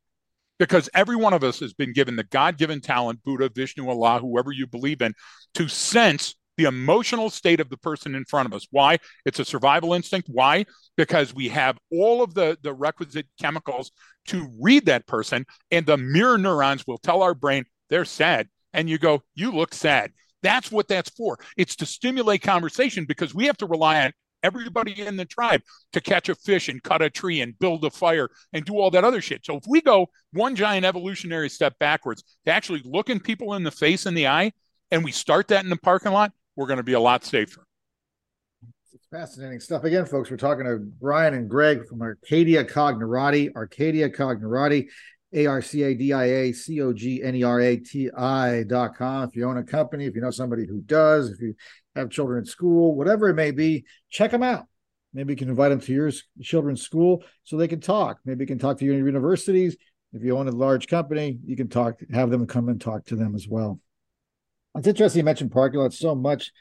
[0.58, 4.18] Because every one of us has been given the God given talent, Buddha, Vishnu, Allah,
[4.20, 5.14] whoever you believe in,
[5.54, 8.66] to sense the emotional state of the person in front of us.
[8.70, 8.98] Why?
[9.24, 10.28] It's a survival instinct.
[10.30, 10.66] Why?
[10.96, 13.92] Because we have all of the, the requisite chemicals
[14.26, 18.48] to read that person, and the mirror neurons will tell our brain they're sad.
[18.74, 20.12] And you go, You look sad.
[20.42, 21.38] That's what that's for.
[21.56, 26.00] It's to stimulate conversation because we have to rely on everybody in the tribe to
[26.00, 29.04] catch a fish and cut a tree and build a fire and do all that
[29.04, 29.44] other shit.
[29.44, 33.70] So if we go one giant evolutionary step backwards to actually looking people in the
[33.70, 34.52] face in the eye
[34.90, 37.64] and we start that in the parking lot, we're going to be a lot safer.
[38.92, 39.84] It's fascinating stuff.
[39.84, 44.88] Again, folks, we're talking to Brian and Greg from Arcadia Cognerati, Arcadia Cognerati,
[45.32, 48.10] A R C A D I A C O G N E R A T
[48.10, 49.28] I dot com.
[49.28, 51.54] If you own a company, if you know somebody who does, if you
[51.96, 54.66] have children at school, whatever it may be, check them out.
[55.12, 58.18] Maybe you can invite them to your children's school so they can talk.
[58.24, 59.76] Maybe you can talk to your universities.
[60.12, 63.16] If you own a large company, you can talk, have them come and talk to
[63.16, 63.80] them as well.
[64.76, 66.52] It's interesting you mentioned parking lots so much.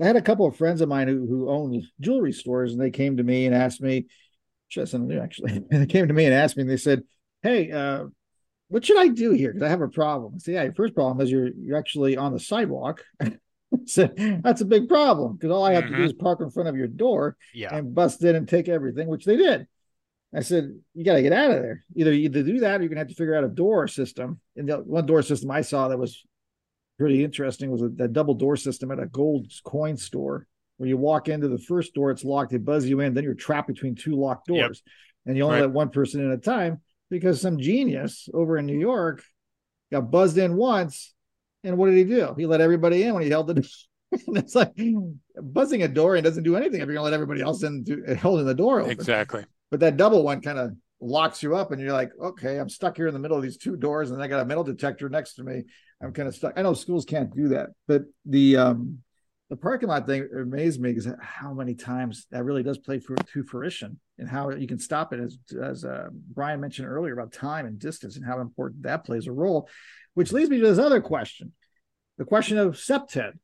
[0.00, 2.90] I had a couple of friends of mine who, who own jewelry stores, and they
[2.90, 4.06] came to me and asked me,
[4.68, 7.02] just actually, they came to me and asked me, and they said,
[7.42, 8.06] "Hey, uh,
[8.68, 9.52] what should I do here?
[9.52, 12.32] Because I have a problem." I "Yeah, your first problem is you're you're actually on
[12.32, 13.04] the sidewalk."
[13.86, 15.92] so that's a big problem because all I have mm-hmm.
[15.92, 16.16] to do mm-hmm.
[16.16, 17.74] is park in front of your door yeah.
[17.74, 19.66] and bust in and take everything, which they did.
[20.34, 21.84] I said, you got to get out of there.
[21.94, 24.40] Either either do that, or you're gonna have to figure out a door system.
[24.56, 26.24] And the one door system I saw that was
[26.98, 30.96] pretty interesting was a, that double door system at a gold coin store where you
[30.96, 33.94] walk into the first door, it's locked, they buzz you in, then you're trapped between
[33.94, 34.92] two locked doors, yep.
[35.26, 35.62] and you only right.
[35.62, 39.22] let one person in at a time because some genius over in New York
[39.92, 41.14] got buzzed in once,
[41.64, 42.34] and what did he do?
[42.36, 43.68] He let everybody in when he held the.
[44.12, 44.72] it's like
[45.42, 48.14] buzzing a door and doesn't do anything if you're gonna let everybody else in to,
[48.16, 48.92] holding the door open.
[48.92, 49.44] Exactly.
[49.70, 52.96] But that double one kind of locks you up, and you're like, okay, I'm stuck
[52.96, 55.34] here in the middle of these two doors, and I got a metal detector next
[55.34, 55.64] to me.
[56.00, 56.52] I'm kind of stuck.
[56.56, 58.98] I know schools can't do that, but the um,
[59.54, 63.14] the parking lot thing amazed me because how many times that really does play for,
[63.14, 67.32] to fruition and how you can stop it as as uh, Brian mentioned earlier about
[67.32, 69.68] time and distance and how important that plays a role,
[70.14, 71.52] which leads me to this other question,
[72.18, 73.34] the question of CPTED,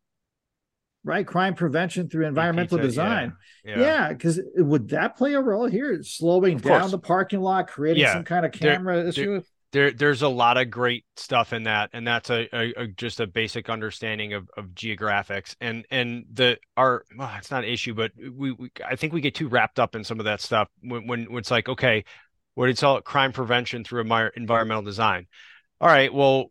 [1.05, 1.25] right?
[1.25, 3.35] Crime prevention through environmental design.
[3.65, 4.63] Yeah, because yeah.
[4.65, 8.15] would that play a role here, slowing down the parking lot, creating yeah.
[8.15, 9.31] some kind of camera there, issue?
[9.31, 12.87] There, there there's a lot of great stuff in that and that's a, a, a
[12.89, 17.71] just a basic understanding of, of geographics and and the our well, it's not an
[17.71, 20.41] issue but we, we i think we get too wrapped up in some of that
[20.41, 22.05] stuff when, when, when it's like okay
[22.55, 23.05] what do you call it?
[23.05, 25.27] Crime prevention through environmental design.
[25.81, 26.51] All right well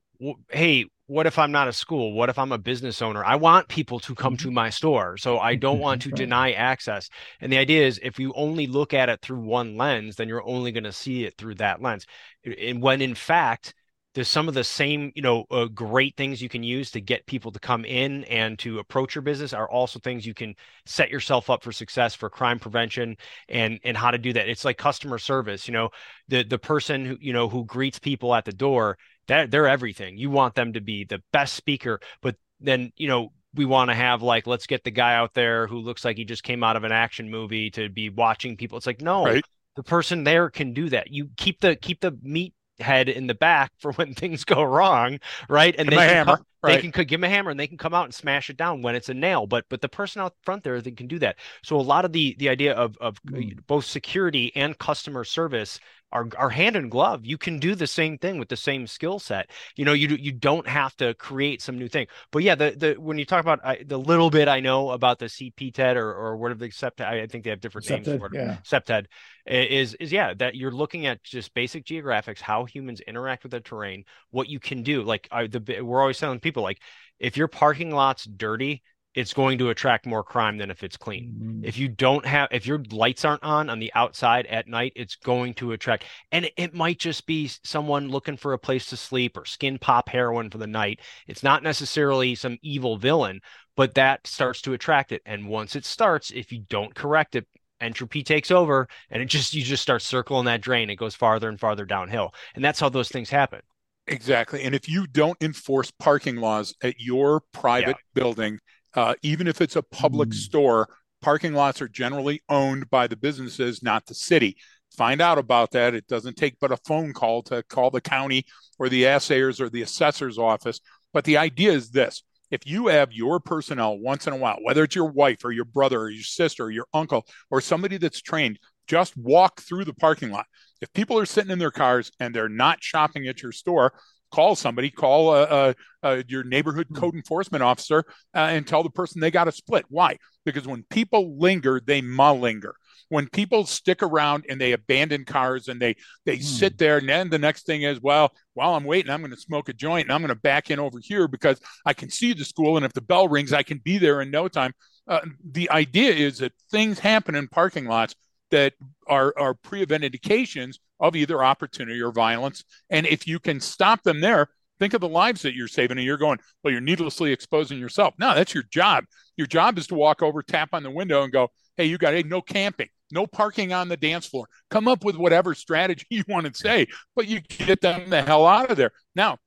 [0.49, 2.13] hey what if I'm not a school?
[2.13, 3.25] What if I'm a business owner?
[3.25, 4.53] I want people to come to mm-hmm.
[4.53, 5.17] my store.
[5.17, 7.09] So I don't want to deny access.
[7.41, 10.47] And the idea is if you only look at it through one lens, then you're
[10.47, 12.05] only going to see it through that lens.
[12.45, 13.73] And when in fact,
[14.13, 17.25] there's some of the same you know uh, great things you can use to get
[17.27, 20.55] people to come in and to approach your business are also things you can
[20.85, 23.15] set yourself up for success for crime prevention
[23.49, 25.89] and and how to do that it's like customer service you know
[26.27, 28.97] the the person who you know who greets people at the door
[29.29, 33.31] that they're everything you want them to be the best speaker but then you know
[33.55, 36.25] we want to have like let's get the guy out there who looks like he
[36.25, 39.43] just came out of an action movie to be watching people it's like no right.
[39.75, 43.33] the person there can do that you keep the keep the meat head in the
[43.33, 45.75] back for when things go wrong, right?
[45.77, 46.81] And they can come, right.
[46.81, 48.81] they can give him a hammer and they can come out and smash it down
[48.81, 49.47] when it's a nail.
[49.47, 51.37] But but the person out front there they can do that.
[51.63, 53.57] So a lot of the the idea of of mm.
[53.67, 55.79] both security and customer service
[56.11, 57.25] are, are hand in glove.
[57.25, 59.49] You can do the same thing with the same skill set.
[59.75, 62.07] You know, you you don't have to create some new thing.
[62.31, 65.19] But yeah, the the when you talk about I, the little bit I know about
[65.19, 68.27] the CPTED or or whatever the CPTED, I think they have different CPTED, names for
[68.27, 68.33] it.
[68.33, 68.57] Yeah.
[68.65, 69.05] CPTED
[69.45, 73.59] is is yeah that you're looking at just basic geographics, how humans interact with the
[73.59, 75.03] terrain, what you can do.
[75.03, 76.79] Like I, the we're always telling people like
[77.19, 78.81] if your parking lot's dirty,
[79.15, 81.33] it's going to attract more crime than if it's clean.
[81.33, 81.65] Mm-hmm.
[81.65, 85.15] If you don't have, if your lights aren't on on the outside at night, it's
[85.15, 86.05] going to attract.
[86.31, 89.79] And it, it, might just be someone looking for a place to sleep or skin
[89.79, 90.99] pop heroin for the night.
[91.27, 93.41] It's not necessarily some evil villain,
[93.75, 95.23] but that starts to attract it.
[95.25, 97.47] And once it starts, if you don't correct it,
[97.81, 100.89] entropy takes over and it just, you just start circling that drain.
[100.89, 102.33] It goes farther and farther downhill.
[102.53, 103.61] And that's how those things happen.
[104.05, 104.63] Exactly.
[104.63, 108.21] And if you don't enforce parking laws at your private yeah.
[108.21, 108.59] building,
[108.95, 110.33] uh, even if it's a public mm.
[110.33, 110.87] store,
[111.21, 114.57] parking lots are generally owned by the businesses, not the city.
[114.97, 115.93] Find out about that.
[115.93, 118.45] It doesn't take but a phone call to call the county
[118.77, 120.79] or the assayers or the assessor's office.
[121.13, 124.83] But the idea is this if you have your personnel once in a while, whether
[124.83, 128.21] it's your wife or your brother or your sister or your uncle or somebody that's
[128.21, 130.47] trained, just walk through the parking lot.
[130.81, 133.93] If people are sitting in their cars and they're not shopping at your store,
[134.31, 135.73] call somebody, call uh, uh,
[136.03, 136.95] uh, your neighborhood hmm.
[136.95, 138.03] code enforcement officer,
[138.35, 139.85] uh, and tell the person they got a split.
[139.89, 140.17] Why?
[140.45, 142.75] Because when people linger, they linger.
[143.09, 146.43] When people stick around and they abandon cars and they they mm.
[146.43, 149.37] sit there, and then the next thing is, well, while I'm waiting, I'm going to
[149.37, 152.33] smoke a joint and I'm going to back in over here because I can see
[152.33, 154.73] the school, and if the bell rings, I can be there in no time.
[155.07, 158.13] Uh, the idea is that things happen in parking lots
[158.51, 158.73] that
[159.07, 162.63] are are pre-event indications of either opportunity or violence.
[162.89, 165.97] And if you can stop them there, think of the lives that you're saving.
[165.97, 168.13] And you're going, well, you're needlessly exposing yourself.
[168.17, 169.05] No, that's your job.
[169.37, 172.13] Your job is to walk over, tap on the window, and go, hey, you got
[172.13, 174.47] hey, no camping, no parking on the dance floor.
[174.69, 178.45] Come up with whatever strategy you want to say, but you get them the hell
[178.45, 178.91] out of there.
[179.15, 179.37] Now,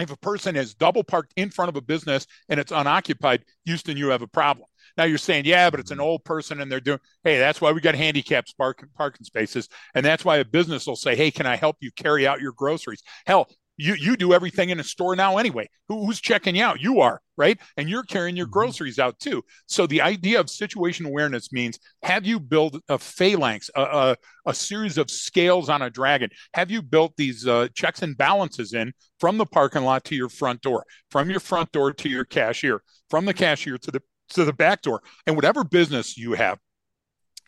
[0.00, 3.96] if a person is double parked in front of a business and it's unoccupied, Houston,
[3.96, 4.66] you have a problem.
[4.96, 7.72] Now you're saying, yeah, but it's an old person and they're doing, hey, that's why
[7.72, 9.68] we got handicapped parking, parking spaces.
[9.94, 12.52] And that's why a business will say, hey, can I help you carry out your
[12.52, 13.02] groceries?
[13.26, 15.68] Hell, you you do everything in a store now anyway.
[15.88, 16.80] Who, who's checking you out?
[16.80, 17.58] You are, right?
[17.76, 18.52] And you're carrying your mm-hmm.
[18.52, 19.42] groceries out too.
[19.66, 24.16] So the idea of situation awareness means have you built a phalanx, a, a,
[24.46, 26.30] a series of scales on a dragon?
[26.54, 30.28] Have you built these uh, checks and balances in from the parking lot to your
[30.28, 34.44] front door, from your front door to your cashier, from the cashier to the to
[34.44, 35.02] the back door.
[35.26, 36.58] And whatever business you have,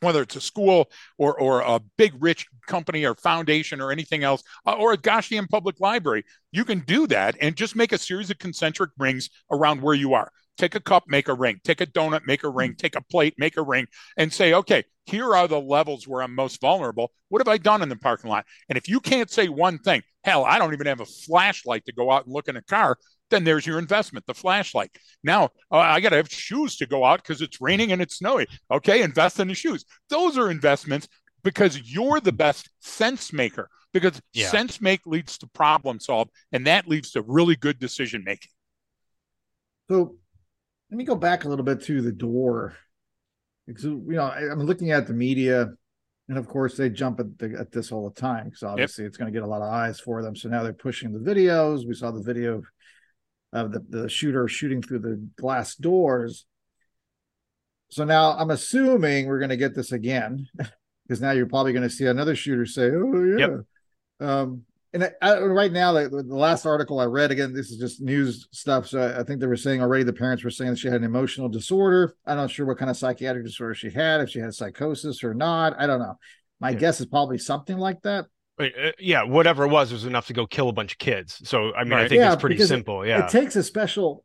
[0.00, 4.42] whether it's a school or, or a big rich company or foundation or anything else,
[4.66, 8.30] uh, or a Goshen public library, you can do that and just make a series
[8.30, 10.30] of concentric rings around where you are.
[10.58, 11.60] Take a cup, make a ring.
[11.64, 12.74] Take a donut, make a ring.
[12.76, 16.34] Take a plate, make a ring, and say, okay, here are the levels where I'm
[16.34, 17.12] most vulnerable.
[17.28, 18.46] What have I done in the parking lot?
[18.68, 21.92] And if you can't say one thing, hell, I don't even have a flashlight to
[21.92, 22.96] go out and look in a car
[23.30, 24.90] then there's your investment, the flashlight.
[25.22, 28.16] Now uh, I got to have shoes to go out because it's raining and it's
[28.16, 28.46] snowy.
[28.70, 29.84] Okay, invest in the shoes.
[30.10, 31.08] Those are investments
[31.42, 33.68] because you're the best sense maker.
[33.92, 34.48] Because yeah.
[34.48, 38.50] sense make leads to problem solve, and that leads to really good decision making.
[39.88, 40.16] So
[40.90, 42.76] let me go back a little bit to the door.
[43.66, 45.70] Because you know, I'm looking at the media,
[46.28, 49.08] and of course they jump at, the, at this all the time because obviously yep.
[49.08, 50.36] it's going to get a lot of eyes for them.
[50.36, 51.86] So now they're pushing the videos.
[51.86, 52.62] We saw the video
[53.52, 56.46] of the, the shooter shooting through the glass doors.
[57.90, 60.48] So now I'm assuming we're going to get this again
[61.06, 63.60] because now you're probably going to see another shooter say, "Oh yeah." Yep.
[64.28, 67.78] Um, and I, I, right now, the, the, last article I read again, this is
[67.78, 68.86] just news stuff.
[68.86, 70.96] So I, I, think they were saying already the parents were saying that she had
[70.96, 72.16] an emotional disorder.
[72.24, 75.34] I'm not sure what kind of psychiatric disorder she had, if she had psychosis or
[75.34, 75.78] not.
[75.78, 76.14] I don't know.
[76.60, 76.78] My yeah.
[76.78, 78.26] guess is probably something like that.
[78.58, 81.40] Uh, yeah, whatever it was was enough to go kill a bunch of kids.
[81.48, 82.04] So I mean, right.
[82.06, 83.02] I think yeah, it's pretty simple.
[83.02, 84.24] It, yeah, it takes a special,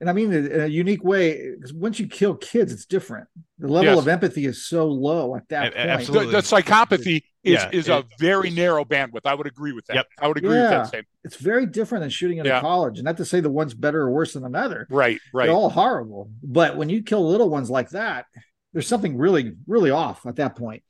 [0.00, 1.52] and I mean in a unique way.
[1.56, 3.28] Because once you kill kids, it's different.
[3.58, 3.98] The level Yes.
[3.98, 5.74] of empathy is so low at that A- point.
[5.74, 6.32] The, absolutely.
[6.32, 9.20] the psychopathy is Yeah, is it- a very narrow bandwidth.
[9.24, 9.96] I would agree with that.
[9.96, 10.06] Yep.
[10.20, 11.08] I would agree with that statement.
[11.24, 12.58] It's very different than shooting in Yeah.
[12.58, 12.98] a college.
[12.98, 14.86] And not to say the one's better or worse than another.
[14.90, 15.46] Right, right.
[15.46, 16.30] They're all horrible.
[16.42, 18.26] But when you kill little ones like that,
[18.74, 20.82] there's something really, really off at that point.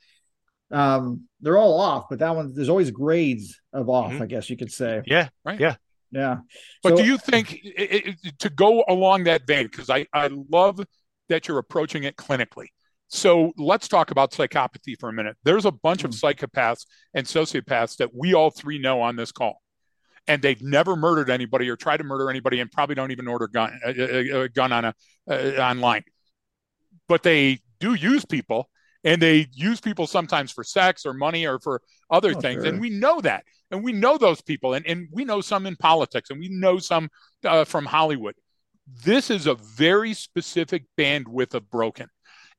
[0.73, 4.23] Um, they're all off, but that one there's always grades of off, Mhm.
[4.23, 5.03] I guess you could say.
[5.07, 5.61] yeah, Right.
[5.61, 5.77] yeah.
[6.11, 6.39] Yeah.
[6.83, 9.65] But So- do you think it, it, to go along that vein?
[9.67, 10.81] Because I, I love
[11.29, 12.67] that you're approaching it clinically.
[13.09, 15.37] So let's talk about psychopathy for a minute.
[15.45, 19.61] There's a bunch of psychopaths and sociopaths that we all three know on this call,
[20.27, 23.49] and they've never murdered anybody or tried to murder anybody, and probably don't even order
[23.49, 24.95] gun a, a, a gun on a
[25.31, 26.05] uh, online.
[27.09, 28.71] But they do use people,
[29.05, 32.73] and they use people sometimes for sex or money or for other Oh, things, sure.
[32.73, 33.45] and we know that.
[33.71, 34.75] And we know those people.
[34.75, 36.29] And, and we know some in politics.
[36.31, 37.09] And we know some
[37.45, 38.35] uh, from hollywood.
[39.05, 42.09] This is a very specific bandwidth of broken.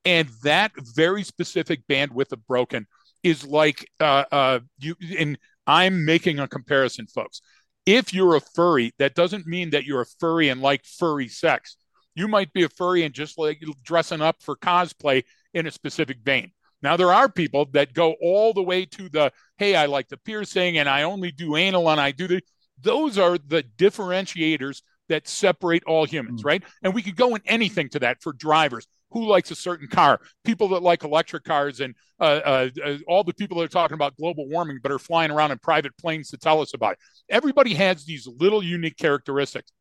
[0.05, 2.87] And that very specific bandwidth of broken
[3.21, 7.41] is like uh, uh, you and i'm making a comparison folks.
[7.85, 11.77] If you're a furry that doesn't mean that you're a furry and like furry sex.
[12.15, 15.23] You might be a furry and just like dressing up for cosplay
[15.53, 16.51] in a specific vein
[16.83, 20.17] now there are people that go all the way to the hey, I like the
[20.17, 22.41] piercing and I only do anal and I do the
[22.81, 26.63] those are the differentiators that separate all humans, right?
[26.81, 28.85] And we could go in anything to that for drivers.
[29.11, 30.19] Who likes a certain car?
[30.43, 33.95] People that like electric cars, and uh, uh, uh, all the people that are talking
[33.95, 36.99] about global warming but are flying around in private planes to tell us about it.
[37.29, 39.71] Everybody has these little unique characteristics.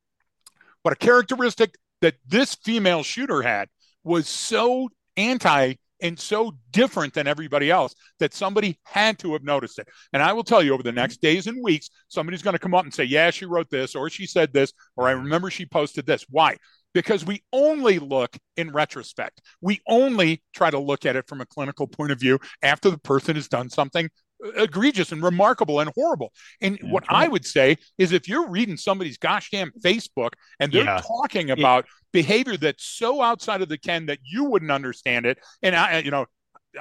[0.85, 3.68] But a characteristic that this female shooter had
[4.05, 9.78] was so anti and so different than everybody else that somebody had to have noticed
[9.78, 9.86] it.
[10.12, 12.74] And I will tell you over the next days and weeks, somebody's going to come
[12.74, 15.64] up and say, Yeah, she wrote this, or she said this, or I remember she
[15.64, 16.26] posted this.
[16.28, 16.56] Why?
[16.92, 19.40] Because we only look in retrospect.
[19.60, 22.98] We only try to look at it from a clinical point of view after the
[22.98, 24.10] person has done something
[24.44, 26.32] uh, egregious and remarkable and horrible.
[26.60, 27.16] And Yeah, what true.
[27.16, 31.00] I would say is if you're reading somebody's gosh damn Facebook and they're Yeah.
[31.00, 35.74] talking about behavior that's so outside of the ken that you wouldn't understand it, and
[35.74, 36.26] I, you know,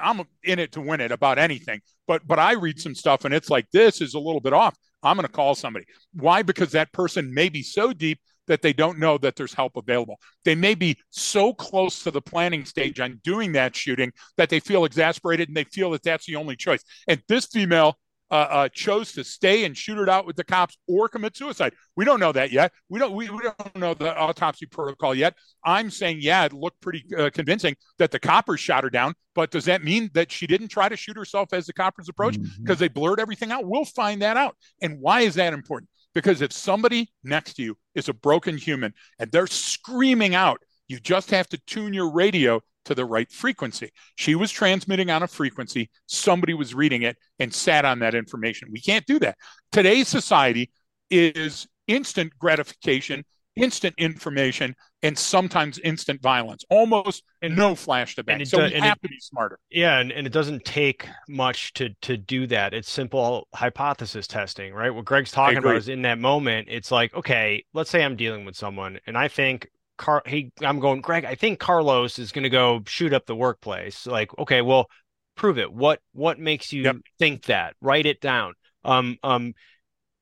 [0.00, 3.34] I'm in it to win it about anything, but but I read some stuff and
[3.34, 4.76] it's like this is a little bit off.
[5.02, 5.86] I'm going to call somebody.
[6.14, 6.42] Why?
[6.42, 10.18] Because that person may be so deep that they don't know that there's help available.
[10.44, 14.60] They may be so close to the planning stage on doing that shooting that they
[14.60, 16.82] feel exasperated and they feel that that's the only choice.
[17.08, 17.96] And this female
[18.32, 21.74] uh, uh, chose to stay and shoot it out with the cops or commit suicide.
[21.96, 22.72] We don't know that yet.
[22.88, 23.12] We don't.
[23.12, 25.34] We, we don't know the autopsy protocol yet.
[25.64, 29.12] I'm saying, yeah, it looked pretty uh, convincing that the coppers shot her down.
[29.34, 32.40] But does that mean that she didn't try to shoot herself as the coppers approached
[32.62, 33.66] because they blurred everything out?
[33.66, 34.56] We'll find that out.
[34.80, 35.90] And why is that important?
[36.14, 40.98] Because if somebody next to you is a broken human and they're screaming out, you
[41.00, 43.90] just have to tune your radio to the right frequency.
[44.16, 48.68] She was transmitting on a frequency, somebody was reading it and sat on that information.
[48.72, 49.36] We can't do that.
[49.70, 50.70] Today's society
[51.10, 53.24] is instant gratification,
[53.54, 58.80] instant information, and sometimes instant violence, almost And- no flash to it So do- we
[58.80, 59.58] have it- to be smarter.
[59.68, 62.72] Yeah, and, and it doesn't take much to to do that.
[62.72, 64.90] It's simple hypothesis testing, right?
[64.90, 68.44] What Greg's talking about is in that moment, it's like, okay, let's say I'm dealing
[68.44, 69.68] with someone and I think
[70.02, 74.06] Car he I'm going, Greg, I think Carlos is gonna go shoot up the workplace.
[74.06, 74.90] Like, okay, well,
[75.36, 75.72] prove it.
[75.72, 76.96] What what makes you Yep.
[77.18, 77.74] think that?
[77.80, 78.54] Write it down.
[78.84, 79.54] Um um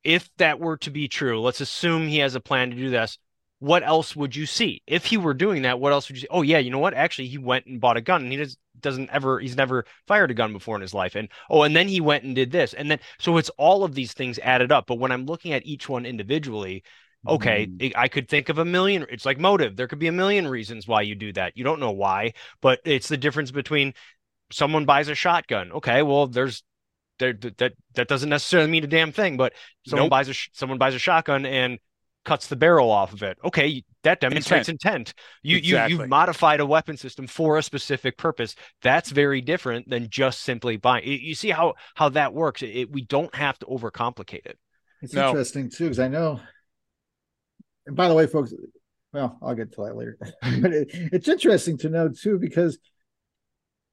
[0.05, 3.19] if that were to be true, let's assume he has a plan to do this.
[3.59, 4.83] What else would you see?
[4.87, 6.29] If he were doing that, what else would you see?
[6.31, 6.95] Oh, yeah, you know what?
[6.95, 10.31] Actually, he went and bought a gun and he just doesn't ever, he's never fired
[10.31, 11.15] a gun before in his life.
[11.15, 12.73] And oh, and then he went and did this.
[12.73, 14.87] And then, so it's all of these things added up.
[14.87, 16.83] But when I'm looking at each one individually,
[17.27, 17.93] okay, Mhm.
[17.97, 19.07] I could think of a million.
[19.11, 19.77] It's like motive.
[19.77, 21.57] There could be a million reasons why you do that.
[21.57, 23.95] You don't know why, but it's the difference between
[24.53, 25.73] someone buys a shotgun.
[25.73, 26.63] Okay, well, there's
[27.19, 29.53] there that that doesn't necessarily mean a damn thing, but
[29.87, 30.11] someone Nope.
[30.11, 31.79] buys a someone buys a shotgun and
[32.25, 33.39] cuts the barrel off of it.
[33.45, 35.15] Okay, that demonstrates intent.
[35.43, 35.97] You you Exactly.
[35.99, 38.55] you've modified a weapon system for a specific purpose.
[38.83, 41.07] That's very different than just simply buying.
[41.07, 42.63] You, you see how how that works.
[42.63, 44.59] It, we don't have to overcomplicate it.
[45.03, 45.29] It's No.
[45.29, 46.41] interesting too, because I know.
[47.87, 48.53] And by the way, folks,
[49.13, 50.17] well, I'll get to that later.
[50.61, 52.79] but it, it's interesting to know too, because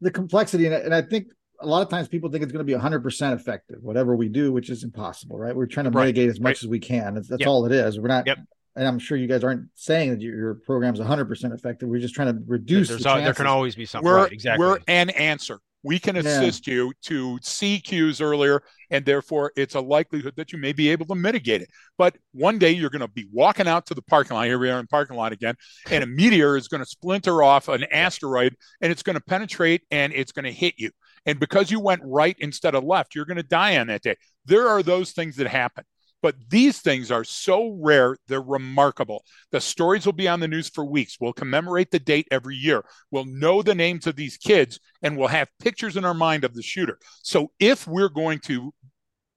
[0.01, 1.27] the complexity, and, I- and I think
[1.59, 4.51] a lot of times people think it's going to be 100% effective, whatever we do,
[4.53, 5.55] which is impossible, right?
[5.55, 6.63] We're trying to Right, mitigate as much right.
[6.63, 7.15] as we can.
[7.15, 7.47] That's, that's Yep.
[7.49, 7.99] all it is.
[7.99, 8.37] We're not, Yep.
[8.75, 11.89] and I'm sure you guys aren't saying that your, your program's 100% effective.
[11.89, 14.05] We're just trying to reduce the al- there can always be something.
[14.07, 14.63] We're right, exactly.
[14.63, 15.59] we're an answer.
[15.81, 16.73] we can assist yeah.
[16.75, 21.05] you to see cues earlier, and therefore it's a likelihood that you may be able
[21.07, 21.69] to mitigate it.
[21.97, 24.45] But one day you're going to be walking out to the parking lot.
[24.45, 25.55] Here we are in parking lot again,
[25.89, 29.83] and a meteor is going to splinter off an asteroid, and it's going to penetrate
[29.91, 30.91] and it's going to hit you.
[31.25, 34.15] And because you went right instead of left, you're going to die on that day.
[34.45, 35.83] There are those things that happen.
[36.21, 39.23] But these things are so rare, they're remarkable.
[39.51, 41.17] The stories will be on the news for weeks.
[41.19, 42.83] We'll commemorate the date every year.
[43.11, 46.55] We'll know the names of these kids and we'll have pictures in our mind of
[46.55, 46.97] the shooter.
[47.23, 48.73] So if we're going to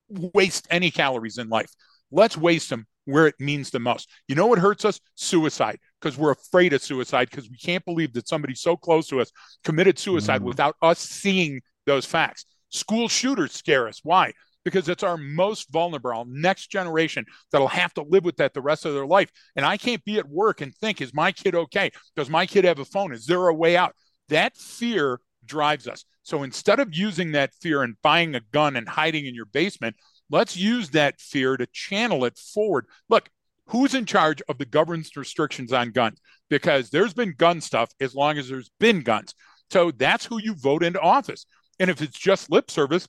[0.08, 1.70] waste any calories in life,
[2.10, 4.08] let's waste them where it means the most.
[4.28, 5.00] You know what hurts us?
[5.14, 9.20] Suicide, because we're afraid of suicide because we can't believe that somebody so close to
[9.20, 9.32] us
[9.64, 10.44] committed suicide mm.
[10.44, 12.46] without us seeing those facts.
[12.70, 14.00] School shooters scare us.
[14.02, 14.32] Why?
[14.70, 18.60] Because it's our most vulnerable, our next generation that'll have to live with that the
[18.60, 19.30] rest of their life.
[19.56, 21.90] And I can't be at work and think, is my kid okay?
[22.16, 23.12] Does my kid have a phone?
[23.12, 23.94] Is there a way out?
[24.28, 26.04] That fear drives us.
[26.22, 29.96] So instead of using that fear and buying a gun and hiding in your basement,
[30.30, 32.86] let's use that fear to channel it forward.
[33.08, 33.28] Look,
[33.66, 36.20] who's in charge of the government's restrictions on guns?
[36.48, 39.34] Because there's been gun stuff as long as there's been guns.
[39.70, 41.46] So that's who you vote into office.
[41.80, 43.08] And if it's just lip service,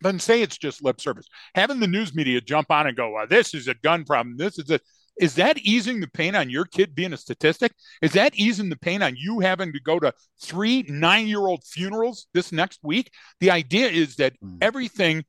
[0.00, 1.26] then say it's just lip service.
[1.54, 4.36] Having the news media jump on and go, well, this is a gun problem.
[4.36, 4.80] This is a
[5.18, 7.72] is that easing the pain on your kid being a statistic?
[8.00, 11.64] Is that easing the pain on you having to go to three nine year old
[11.64, 13.10] funerals this next week?
[13.40, 14.58] The idea is that mm.
[14.60, 15.24] everything,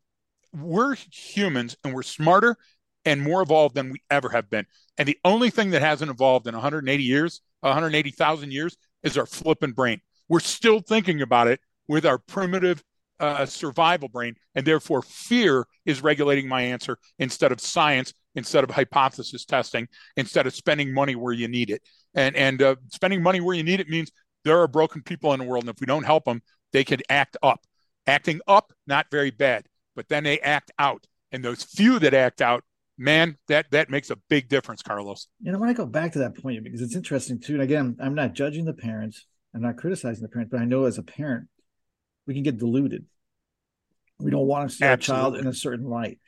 [0.53, 2.55] we're humans and we're smarter
[3.05, 4.65] and more evolved than we ever have been.
[4.97, 9.71] And the only thing that hasn't evolved in 180 years, 180,000 years, is our flipping
[9.71, 10.01] brain.
[10.27, 12.83] We're still thinking about it with our primitive
[13.19, 18.71] uh, survival brain, and therefore fear is regulating my answer instead of science, instead of
[18.71, 21.81] hypothesis testing, instead of spending money where you need it.
[22.13, 24.11] And and uh, spending money where you need it means
[24.43, 26.41] there are broken people in the world, and if we don't help them,
[26.71, 27.61] they could act up.
[28.07, 29.65] Acting up, not very bad,
[29.95, 32.63] but then they act out, and those few that act out,
[32.97, 35.27] man, that that makes a big difference, Carlos.
[35.41, 37.53] Know, I want to go back to that point because it's interesting too.
[37.53, 39.25] And again, I'm not judging the parents.
[39.53, 41.47] I'm not criticizing the parents, but I know as a parent,
[42.29, 43.05] we can get deluded.
[44.19, 45.23] We don't want to see Absolutely.
[45.23, 46.19] our child in a certain light.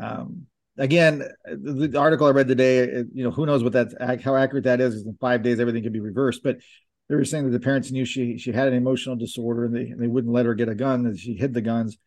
[0.00, 0.46] Um,
[0.78, 3.92] again, the, the, article I read today, you know, who knows what that's
[4.22, 5.04] how accurate that is?
[5.04, 6.44] In five days, everything could be reversed.
[6.44, 6.58] But
[7.08, 9.88] they were saying that the parents knew she she had an emotional disorder, and they
[9.88, 11.98] and they wouldn't let her get a gun, and she hid the guns.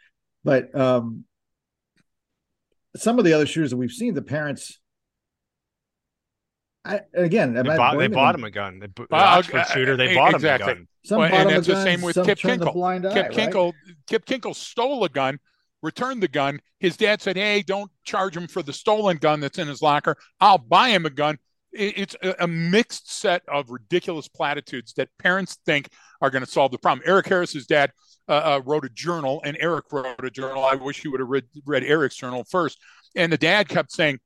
[0.46, 1.26] But um,
[2.96, 4.80] some of the other shooters that we've seen, the parents
[6.86, 8.80] I, again, they bought, they bought him a gun.
[8.80, 10.72] They, the Oxford shooter, they bought exactly.
[10.72, 10.88] him a gun.
[11.06, 12.70] Some well, and that's the same with Kip Kinkel.
[12.84, 13.74] Eye, right?
[14.08, 15.40] Kip Kinkel stole a gun,
[15.82, 16.60] returned the gun.
[16.80, 20.16] His dad said, "Hey, don't charge him for the stolen gun that's in his locker.
[20.40, 21.38] I'll buy him a gun."
[21.76, 25.90] It's a mixed set of ridiculous platitudes that parents think
[26.22, 27.04] are going to solve the problem.
[27.04, 27.92] Eric Harris's dad
[28.30, 30.64] uh, uh, wrote a journal, and Eric wrote a journal.
[30.64, 32.78] I wish you would have read, read Eric's journal first.
[33.16, 34.20] And the dad kept saying,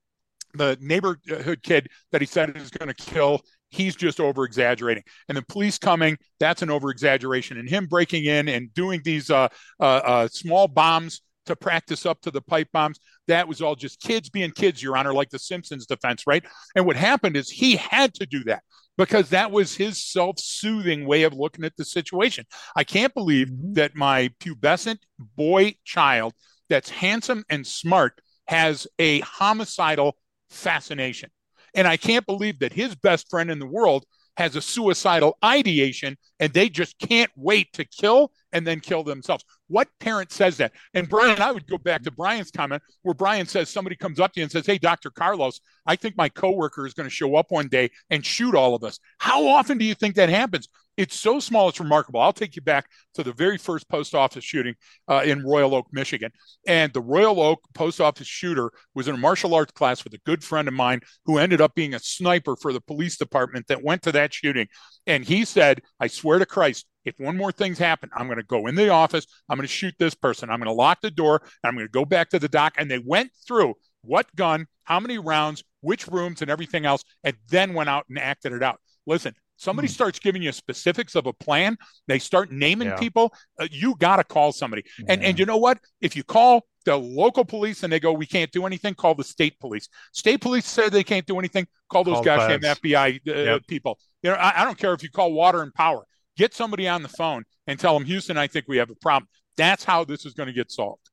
[0.53, 5.37] the neighborhood kid that he said is going to kill he's just over exaggerating and
[5.37, 9.47] the police coming that's an over exaggeration and him breaking in and doing these uh,
[9.79, 14.01] uh, uh, small bombs to practice up to the pipe bombs that was all just
[14.01, 16.45] kids being kids your honor like the simpsons defense right
[16.75, 18.63] and what happened is he had to do that
[18.97, 22.45] because that was his self-soothing way of looking at the situation
[22.75, 23.73] i can't believe mm-hmm.
[23.73, 24.97] that my pubescent
[25.35, 26.33] boy child
[26.69, 30.17] that's handsome and smart has a homicidal
[30.49, 31.29] fascination.
[31.77, 34.03] And I can't believe that his best friend in the world
[34.35, 39.43] has a suicidal ideation and they just can't wait to kill and then kill themselves.
[39.67, 40.73] What parent says that?
[40.93, 44.33] And Brian, I would go back to Brian's comment where Brian says somebody comes up
[44.33, 45.09] to you and says, Hey, Dr.
[45.09, 48.75] Carlos, I think my coworker is going to show up one day and shoot all
[48.75, 48.99] of us.
[49.17, 50.67] How often do you think that happens?
[50.97, 52.19] It's so small, it's remarkable.
[52.19, 54.73] I'll take you back to the very first post office shooting
[55.07, 56.31] uh, in Royal Oak, Michigan.
[56.67, 60.19] And the Royal Oak post office shooter was in a martial arts class with a
[60.25, 63.83] good friend of mine who ended up being a sniper for the police department that
[63.83, 64.67] went to that shooting.
[65.05, 68.43] And he said, I swear to Christ, if one more thing's happened, I'm going to
[68.43, 69.27] go in the office.
[69.47, 70.49] I'm going to shoot this person.
[70.49, 71.41] I'm going to lock the door.
[71.63, 72.73] I'm going to go back to the dock.
[72.77, 77.35] And they went through what gun, how many rounds, which rooms, and everything else, and
[77.49, 78.79] then went out and acted it out.
[79.05, 79.91] Listen, somebody mm.
[79.91, 81.77] starts giving you specifics of a plan,
[82.07, 82.97] they start naming yeah.
[82.97, 84.83] people, uh, you got to call somebody.
[84.99, 85.05] Yeah.
[85.09, 85.79] And and you know what?
[86.01, 89.23] If you call the local police and they go, we can't do anything, call the
[89.23, 89.89] state police.
[90.13, 93.67] State police say they can't do anything, call those call goddamn FBI uh, yep.
[93.67, 93.99] people.
[94.23, 96.05] You know, I, I don't care if you call water and power
[96.37, 99.27] get somebody on the phone and tell them, Houston, I think we have a problem.
[99.57, 101.09] That's how this is going to get solved.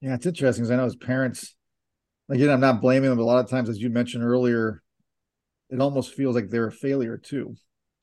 [0.00, 1.54] Yeah, it's interesting because I know as parents,
[2.28, 3.18] again, I'm not blaming them.
[3.18, 4.82] But a lot of times, as you mentioned earlier,
[5.70, 7.54] it almost feels like they're a failure too.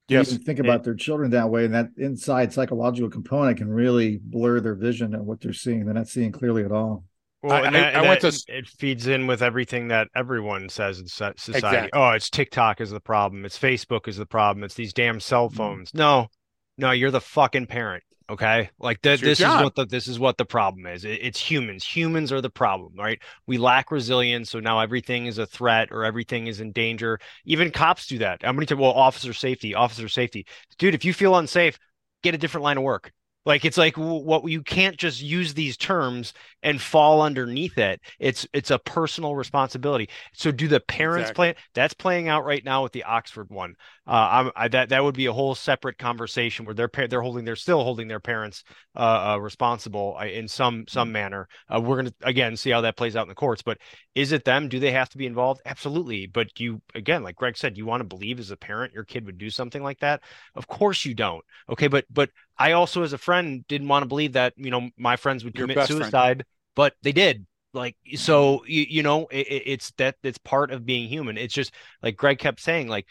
[0.08, 0.32] yes.
[0.32, 4.60] even think about their children that way, and that inside psychological component can really blur
[4.60, 5.86] their vision and what they're seeing.
[5.86, 7.06] They're not seeing clearly at all.
[7.46, 11.00] Well, I, that, I, I went to it feeds in with everything that everyone says
[11.00, 11.52] in society.
[11.52, 11.90] Exactly.
[11.94, 13.46] Oh, it's TikTok is the problem.
[13.46, 14.64] It's Facebook is the problem.
[14.64, 15.58] It's these damn cell mm-hmm.
[15.58, 15.90] phones.
[15.90, 15.98] Mm-hmm.
[16.00, 16.28] No,
[16.78, 18.04] no, you're the fucking parent.
[18.28, 19.60] Okay, like th- this job.
[19.60, 21.06] is what the this is what the problem is.
[21.06, 21.86] It, it's humans.
[21.86, 23.20] Humans are the problem, right?
[23.46, 27.20] We lack resilience, so now everything is a threat or everything is in danger.
[27.46, 28.42] Even cops do that.
[28.42, 28.82] How many times?
[28.82, 30.48] Well, officer safety, officer safety,
[30.80, 30.96] dude.
[30.96, 31.78] If you feel unsafe,
[32.24, 33.12] get a different line of work.
[33.46, 36.34] Like it's like what you can't just use these terms
[36.64, 38.02] and fall underneath it.
[38.20, 40.10] It's it's a personal responsibility.
[40.34, 41.54] So do the parents exactly.
[41.54, 41.64] play?
[41.76, 43.76] That's playing out right now with the Oxford one.
[44.08, 47.56] Uh, I, that that would be a whole separate conversation where they're they're holding they're
[47.56, 48.64] still holding their parents
[48.96, 51.14] uh, uh, responsible uh, in some some mm-hmm.
[51.14, 51.48] manner.
[51.74, 53.62] Uh, we're gonna again see how that plays out in the courts.
[53.62, 53.78] But
[54.16, 54.70] is it them?
[54.70, 55.62] Do they have to be involved?
[55.66, 56.26] Absolutely.
[56.26, 59.26] But you again, like Greg said, you want to believe as a parent your kid
[59.26, 60.22] would do something like that?
[60.56, 61.44] Of course you don't.
[61.70, 64.90] Okay, but but I also as a friend didn't want to believe that you know
[64.98, 66.44] my friends would commit suicide, friend.
[66.76, 67.46] but they did.
[67.74, 71.38] Like so you, you know it, it's that it's part of being human.
[71.38, 73.06] It's just like greg kept saying like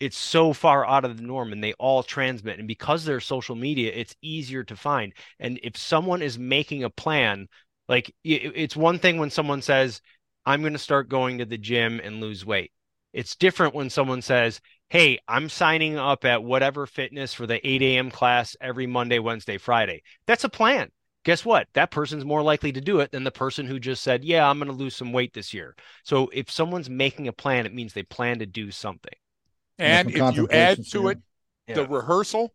[0.00, 2.58] it's so far out of the norm and they all transmit.
[2.58, 5.12] And because they're social media it's easier to find.
[5.38, 7.46] And if someone is making a plan
[7.88, 10.00] like it's one thing when someone says
[10.46, 12.72] i'm going to start going to the gym and lose weight.
[13.12, 14.60] It's different when someone says
[14.90, 19.56] hey i'm signing up at whatever fitness for the 8 a.m class every monday wednesday
[19.56, 20.02] friday.
[20.26, 20.90] That's a plan.
[21.22, 21.68] Guess what?
[21.74, 24.58] That person's more likely to do it than the person who just said yeah i'm
[24.58, 25.74] going to lose some weight this year.
[26.04, 29.14] So if someone's making a plan it means they plan to do something.
[29.78, 31.18] And if you add to it
[31.66, 31.76] yeah.
[31.76, 32.52] the rehearsal,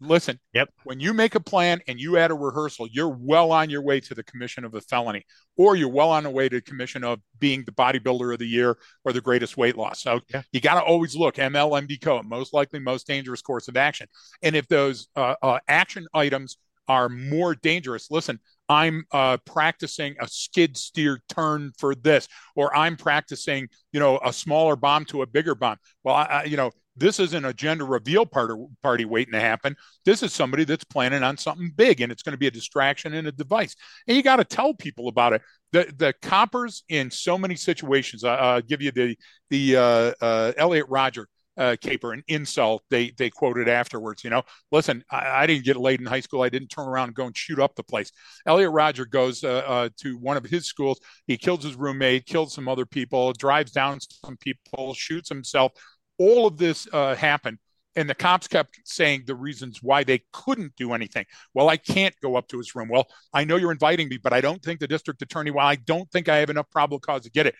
[0.00, 0.68] listen, yep.
[0.84, 4.00] when you make a plan and you add a rehearsal, you're well on your way
[4.00, 5.24] to the commission of a felony,
[5.56, 8.46] or you're well on the way to the commission of being the bodybuilder of the
[8.46, 10.02] year or the greatest weight loss.
[10.02, 10.42] So yeah.
[10.52, 14.06] you got to always look MLMD code, most likely most dangerous course of action.
[14.42, 18.38] And if those uh, uh, action items are more dangerous, listen,
[18.68, 24.32] I'm uh, practicing a skid steer turn for this, or I'm practicing, you know, a
[24.32, 25.78] smaller bomb to a bigger bomb.
[26.04, 29.76] Well, I, I, you know, this isn't a gender reveal party, party waiting to happen.
[30.04, 33.14] This is somebody that's planning on something big, and it's going to be a distraction
[33.14, 33.74] and a device.
[34.06, 35.42] And you got to tell people about it.
[35.72, 38.24] The the coppers in so many situations.
[38.24, 39.16] I'll give you the
[39.50, 44.24] the uh, uh, Elliot Rodger uh, caper, an incel They they quoted afterwards.
[44.24, 46.42] You know, listen, I, I, didn't get laid in high school.
[46.42, 48.10] I didn't turn around and go and shoot up the place.
[48.46, 51.00] Elliot Rodger goes uh, uh, to one of his schools.
[51.26, 55.72] He kills his roommate, kills some other people, drives down some people, shoots himself.
[56.18, 57.58] All of this uh, happened.
[57.96, 61.24] And the cops kept saying the reasons why they couldn't do anything.
[61.54, 62.88] Well, I can't go up to his room.
[62.88, 65.76] Well, I know you're inviting me, but I don't think the district attorney, well, I
[65.76, 67.54] don't think I have enough probable cause to get it.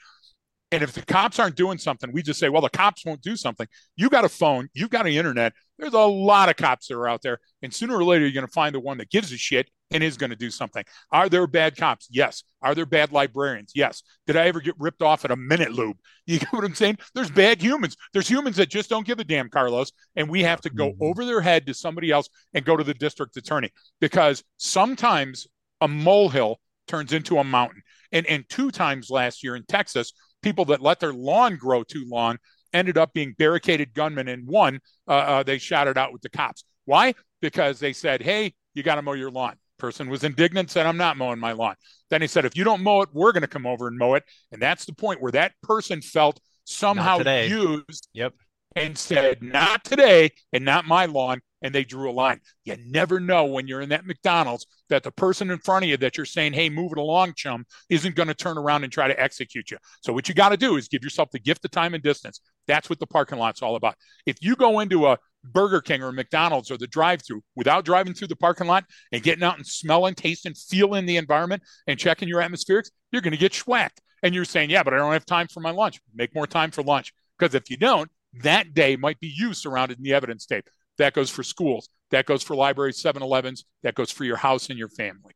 [0.73, 3.35] And if the cops aren't doing something, we just say, well, the cops won't do
[3.37, 3.67] something.
[3.97, 5.55] You got a phone, You've got an internet.
[5.79, 7.39] There's a lot of cops that are out there.
[7.63, 10.03] And sooner or later, you're going to find the one that gives a shit and
[10.03, 10.85] is going to do something.
[11.11, 12.09] Are there bad cops?
[12.11, 12.43] Yes.
[12.61, 13.73] Are there bad librarians?
[13.75, 14.03] Yes.
[14.27, 15.97] Did I ever get ripped off at a minute lube?
[16.29, 16.99] You get what I'm saying?
[17.15, 17.97] There's bad humans.
[18.13, 19.93] There's humans that just don't give a damn, Carlos.
[20.17, 21.05] And we have to go mm-hmm.
[21.05, 23.71] over their head to somebody else and go to the district attorney
[24.01, 25.47] because sometimes
[25.81, 26.59] a molehill
[26.89, 27.81] turns into a mountain.
[28.11, 30.13] And, and two times last year in Texas,
[30.43, 32.39] people that let their lawn grow too long
[32.73, 34.27] ended up being barricaded gunmen.
[34.27, 36.65] And one, uh, uh, they shot it out with the cops.
[36.87, 37.15] Why?
[37.41, 39.55] Because they said, hey, you got to mow your lawn.
[39.79, 41.75] Person was indignant, said, I'm not mowing my lawn.
[42.11, 44.15] Then he said, if you don't mow it, we're going to come over and mow
[44.15, 44.25] it.
[44.53, 48.33] And that's the point where that person felt somehow used yep.
[48.75, 52.41] and said, not today and not my lawn and they drew a line.
[52.65, 55.97] You never know when you're in that McDonald's that the person in front of you
[55.97, 59.09] that you're saying, hey, move it along, chum, isn't going to turn around and try
[59.09, 59.79] to execute you.
[60.03, 62.41] So what you got to do is give yourself the gift of time and distance.
[62.67, 63.97] That's what the parking lot's all about.
[64.27, 65.19] If you go into a
[65.53, 69.23] Burger King or McDonald's or the drive through without driving through the parking lot and
[69.23, 73.39] getting out and smelling, tasting, feeling the environment and checking your atmospherics, you're going to
[73.39, 73.99] get schwacked.
[74.23, 76.01] And you're saying, yeah, but I don't have time for my lunch.
[76.15, 77.13] Make more time for lunch.
[77.39, 78.11] Because if you don't,
[78.43, 80.69] that day might be you surrounded in the evidence tape.
[80.99, 81.89] That goes for schools.
[82.11, 83.65] That goes for libraries, 7 Elevens.
[83.83, 85.35] That goes for your house and your family.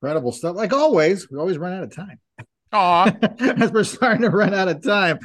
[0.00, 0.56] Incredible stuff.
[0.56, 2.20] Like always, we always run out of time.
[2.72, 3.16] Aw.
[3.40, 5.18] As we're starting to run out of time.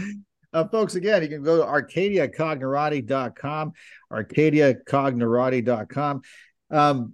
[0.53, 3.73] Uh, folks, again, you can go to arcadiacognerati.com,
[4.11, 6.21] arcadiacognerati.com.
[6.69, 7.13] Um,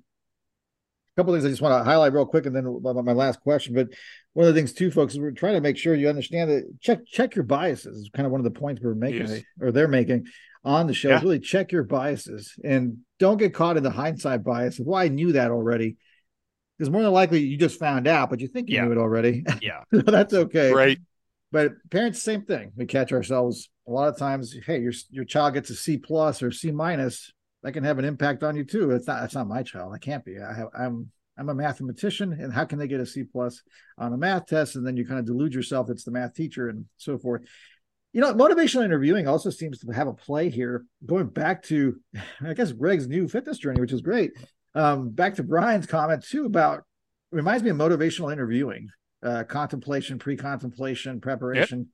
[1.16, 3.76] a couple things I just want to highlight real quick, and then my last question.
[3.76, 3.90] But
[4.34, 6.66] one of the things too, folks, is we're trying to make sure you understand that
[6.82, 7.98] check check your biases.
[7.98, 9.44] Is kind of one of the points we're making, yes.
[9.62, 10.26] or they're making
[10.64, 11.10] on the show.
[11.10, 11.22] Yeah.
[11.22, 14.80] Really check your biases and don't get caught in the hindsight bias.
[14.80, 15.98] Well, I knew that already.
[16.78, 18.86] Because more than likely you just found out, but you think you yeah.
[18.86, 19.44] knew it already.
[19.62, 19.84] Yeah.
[19.92, 20.72] That's okay.
[20.72, 20.98] Right.
[21.52, 22.72] But parents, same thing.
[22.76, 24.56] We catch ourselves a lot of times.
[24.66, 27.32] Hey, your your child gets a C plus or C minus.
[27.64, 28.91] That can have an impact on you too.
[28.91, 29.24] It's not.
[29.24, 29.93] It's not my child.
[29.93, 30.38] I can't be.
[30.39, 30.68] I have.
[30.78, 31.12] I'm.
[31.38, 33.62] I'm a mathematician, and how can they get a C plus
[33.97, 34.76] on a math test?
[34.76, 37.43] And then you kind of delude yourself it's the math teacher and so forth.
[38.12, 40.84] You know, motivational interviewing also seems to have a play here.
[41.06, 41.97] Going back to,
[42.45, 44.32] I guess Greg's new fitness journey, which is great.
[44.76, 46.84] Um, back to Brian's comment too about
[47.32, 48.89] reminds me of motivational interviewing,
[49.24, 51.80] uh, contemplation, pre-contemplation, preparation.
[51.80, 51.88] Yep.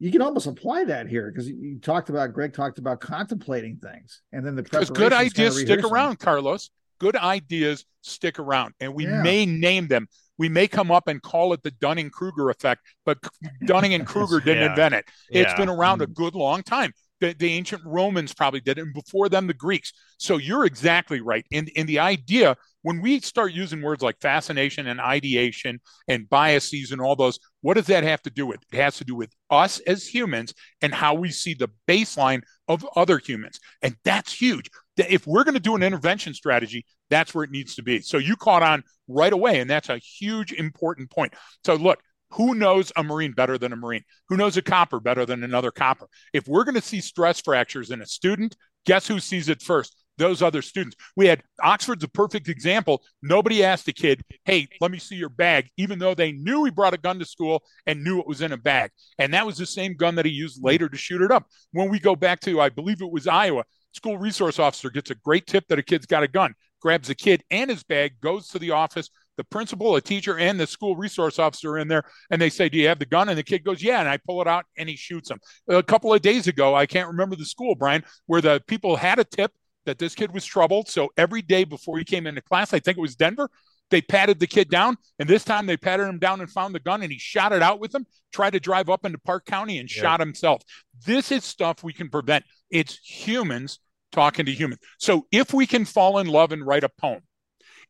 [0.00, 3.78] You can almost apply that here because you, you, talked about Greg talked about contemplating
[3.78, 6.70] things, and then the because good ideas stick around, Carlos.
[7.00, 9.22] Good ideas stick around, and we yeah.
[9.22, 10.06] may name them.
[10.36, 13.18] We may come up and call it the Dunning Kruger effect, but
[13.64, 14.70] Dunning and Kruger didn't yeah.
[14.70, 15.04] invent it.
[15.30, 15.56] It's yeah.
[15.56, 16.04] been around mm.
[16.04, 16.92] a good long time.
[17.20, 19.92] The, the, ancient Romans probably did it, and before them, the Greeks.
[20.18, 21.44] So you're exactly right.
[21.50, 26.92] In in the idea, when we start using words like fascination and ideation and biases
[26.92, 28.60] and all those, what does that have to do with?
[28.72, 32.86] It has to do with us as humans and how we see the baseline of
[32.96, 34.70] other humans, and that's huge.
[34.96, 38.00] If we're going to do an intervention strategy, that's where it needs to be.
[38.00, 41.34] So you caught on right away, and that's a huge important point.
[41.64, 42.00] So look,
[42.30, 44.04] who knows a Marine better than a Marine?
[44.28, 46.08] Who knows a copper better than another copper?
[46.32, 49.96] If we're going to see stress fractures in a student, guess who sees it first?
[50.18, 50.96] Those other students.
[51.16, 53.02] We had Oxford's a perfect example.
[53.22, 56.70] Nobody asked a kid, hey, let me see your bag, even though they knew he
[56.70, 58.90] brought a gun to school and knew it was in a bag.
[59.18, 61.46] And that was the same gun that he used later to shoot it up.
[61.72, 65.14] When we go back to, I believe it was Iowa, school resource officer gets a
[65.14, 68.48] great tip that a kid's got a gun, grabs the kid and his bag, goes
[68.48, 72.42] to the office, the principal, a teacher, and the school resource officer in there, and
[72.42, 74.42] they say, "Do you have the gun?" And the kid goes, "Yeah." And I pull
[74.42, 75.38] it out, and he shoots him.
[75.68, 79.20] A couple of days ago, I can't remember the school, Brian, where the people had
[79.20, 79.52] a tip
[79.88, 80.86] that this kid was troubled.
[80.86, 83.50] So every day before he came into class, I think it was Denver,
[83.90, 86.80] they patted the kid down, and this time they patted him down and found the
[86.80, 88.06] gun, and he shot it out with them.
[88.30, 90.02] Tried to drive up into Park County and yeah.
[90.02, 90.62] shot himself.
[91.06, 92.44] This is stuff we can prevent.
[92.70, 93.78] It's humans
[94.12, 94.80] talking to humans.
[94.98, 97.22] So if we can fall in love and write a poem,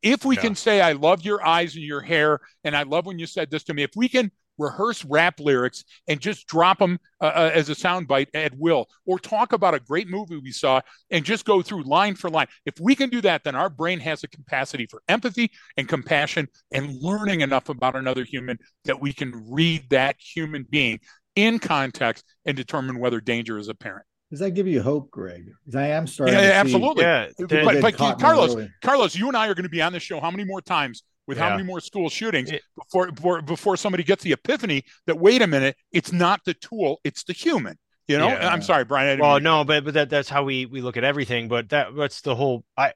[0.01, 0.43] if we yeah.
[0.43, 3.51] can say, I love your eyes and your hair, and I love when you said
[3.51, 7.51] this to me, if we can rehearse rap lyrics and just drop them uh, uh,
[7.55, 10.81] as a soundbite at will, or talk about a great movie we saw
[11.11, 12.47] and just go through line for line.
[12.67, 16.49] If we can do that, then our brain has a capacity for empathy and compassion
[16.73, 21.01] and learning enough about another human that we can read that human being
[21.37, 24.05] in context and determine whether danger is apparent.
[24.31, 25.53] Does that give you hope, Greg?
[25.75, 26.35] I am starting.
[26.35, 27.03] Yeah, absolutely.
[27.03, 30.21] Yeah, but, but Carlos, Carlos, you and I are going to be on this show
[30.21, 31.45] how many more times with yeah.
[31.45, 35.43] how many more school shootings it, before, before before somebody gets the epiphany that wait
[35.43, 37.79] a minute, it's not the tool, it's the human.
[38.09, 38.49] You know, yeah.
[38.49, 39.21] I'm sorry, Brian.
[39.21, 41.47] Well, no, but but that, that's how we we look at everything.
[41.47, 42.65] But that that's the whole.
[42.77, 42.95] I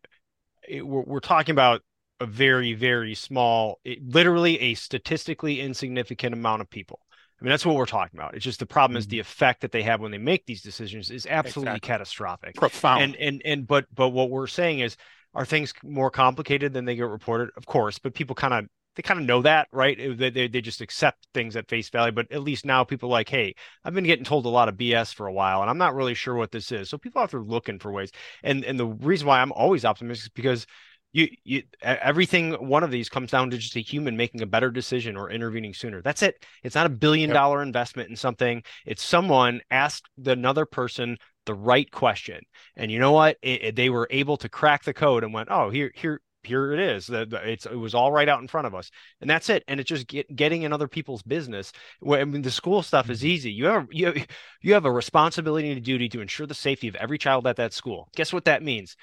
[0.66, 1.82] it, we're, we're talking about
[2.18, 7.00] a very very small, it, literally a statistically insignificant amount of people.
[7.38, 8.34] I mean, that's what we're talking about.
[8.36, 9.00] It's just the problem mm-hmm.
[9.00, 11.88] is the effect that they have when they make these decisions is absolutely exactly.
[11.88, 12.54] catastrophic.
[12.54, 13.02] Profound.
[13.02, 14.96] And and and but but what we're saying is
[15.34, 17.50] are things more complicated than they get reported?
[17.56, 19.96] Of course, but people kind of they kind of know that, right?
[20.18, 22.12] They, they, they just accept things at face value.
[22.12, 23.54] But at least now people are like, hey,
[23.84, 26.14] I've been getting told a lot of BS for a while, and I'm not really
[26.14, 26.90] sure what this is.
[26.90, 28.10] So people have to looking for ways.
[28.42, 30.66] And and the reason why I'm always optimistic is because
[31.12, 34.70] you you everything one of these comes down to just a human making a better
[34.70, 37.34] decision or intervening sooner that's it it's not a billion yep.
[37.34, 42.40] dollar investment in something it's someone asked another person the right question.
[42.76, 43.36] And you know what?
[43.43, 46.72] It, it, they were able to crack the code and went oh here here here
[46.72, 47.09] it is.
[47.11, 48.90] It's it was all right out in front of us.
[49.20, 49.62] And that's it.
[49.68, 51.72] And it's just get, getting in other people's business.
[52.05, 53.28] I mean the school stuff is mm-hmm.
[53.28, 53.53] easy.
[53.53, 54.14] You have you
[54.61, 57.57] you have a responsibility and a duty to ensure the safety of every child at
[57.57, 58.09] that school.
[58.16, 58.97] Guess what that means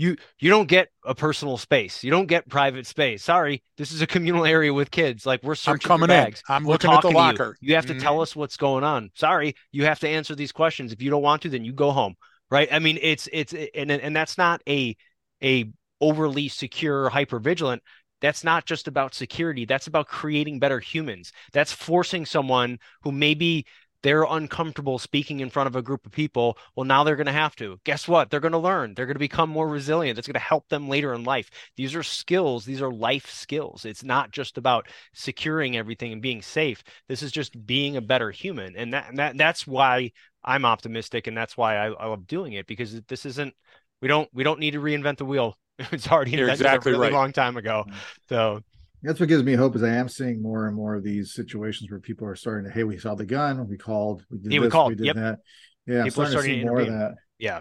[0.00, 2.02] you you don't get a personal space.
[2.02, 3.22] You don't get private space.
[3.22, 5.26] Sorry, this is a communal area with kids.
[5.26, 6.42] Like we're searching I'm coming bags.
[6.48, 6.54] In.
[6.54, 7.56] I'm we're looking at the locker.
[7.60, 7.68] You.
[7.68, 8.02] you have to mm-hmm.
[8.02, 9.10] tell us what's going on.
[9.14, 10.92] Sorry, you have to answer these questions.
[10.92, 12.14] If you don't want to, then you go home.
[12.50, 12.68] Right?
[12.72, 14.96] I mean, it's it's and and that's not a
[15.42, 15.70] a
[16.00, 17.82] overly secure, hyper vigilant.
[18.22, 19.66] That's not just about security.
[19.66, 21.32] That's about creating better humans.
[21.52, 23.66] That's forcing someone who maybe
[24.02, 26.56] they're uncomfortable speaking in front of a group of people.
[26.74, 27.78] Well, now they're going to have to.
[27.84, 28.30] Guess what?
[28.30, 28.94] They're going to learn.
[28.94, 30.18] They're going to become more resilient.
[30.18, 31.50] It's going to help them later in life.
[31.76, 32.64] These are skills.
[32.64, 33.84] These are life skills.
[33.84, 36.82] It's not just about securing everything and being safe.
[37.08, 38.76] This is just being a better human.
[38.76, 40.12] And that, and that that's why
[40.44, 43.54] I'm optimistic and that's why I, I love doing it because this isn't
[44.00, 45.56] we don't we don't need to reinvent the wheel.
[45.92, 47.12] It's already You're exactly a really right.
[47.14, 47.84] long time ago.
[47.86, 47.98] Mm-hmm.
[48.28, 48.60] So
[49.02, 51.90] that's what gives me hope is I am seeing more and more of these situations
[51.90, 54.58] where people are starting to, hey, we saw the gun, we called, we did yeah,
[54.60, 54.88] this, we, called.
[54.90, 55.16] we did yep.
[55.16, 55.38] that.
[55.86, 57.14] Yeah, people I'm starting, to see more of that.
[57.38, 57.60] Yeah.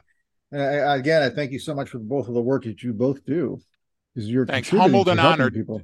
[0.52, 2.94] And I, again, I thank you so much for both of the work that you
[2.94, 3.62] both do
[4.14, 4.70] because you're Thanks.
[4.70, 5.54] humbled and honored.
[5.54, 5.82] People.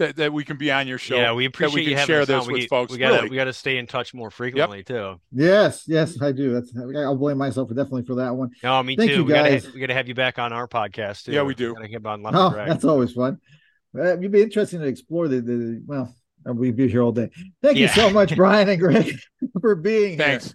[0.00, 1.16] that, that we can be on your show.
[1.16, 2.52] Yeah, we appreciate that we you can having share us this on.
[2.52, 2.92] with we, folks.
[2.92, 3.30] We gotta really.
[3.30, 5.20] we gotta stay in touch more frequently too.
[5.32, 6.52] Yes, yes, I do.
[6.52, 8.50] That's I'll blame myself definitely for that one.
[8.62, 9.18] No, me Thank too.
[9.18, 9.72] you, we gotta guys.
[9.72, 11.32] we gotta have you back on our podcast too.
[11.32, 11.74] Yeah, we do.
[11.74, 12.68] Gotta get on Left Oh, and Right.
[12.68, 13.38] that's always fun.
[13.96, 16.14] Uh, it'd be interesting to explore the, the well,
[16.48, 17.30] uh, we'd be here all day.
[17.62, 19.18] Thank you so much, Brian and Greg,
[19.60, 20.18] for being here.
[20.18, 20.54] Thanks.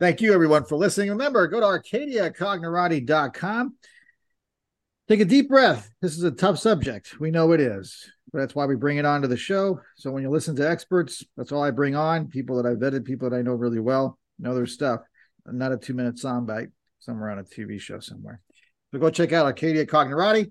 [0.00, 1.10] Thank you, everyone, for listening.
[1.10, 3.74] Remember, go to arcadiacognerati.com.
[5.06, 5.90] Take a deep breath.
[6.00, 7.20] This is a tough subject.
[7.20, 8.10] We know it is.
[8.32, 9.80] But that's why we bring it on to the show.
[9.96, 13.04] So when you listen to experts, that's all I bring on people that I vetted,
[13.04, 15.02] people that I know really well, know their stuff.
[15.46, 18.40] Not a two minute soundbite somewhere on a TV show somewhere.
[18.90, 20.50] So go check out Arcadia Cognerati.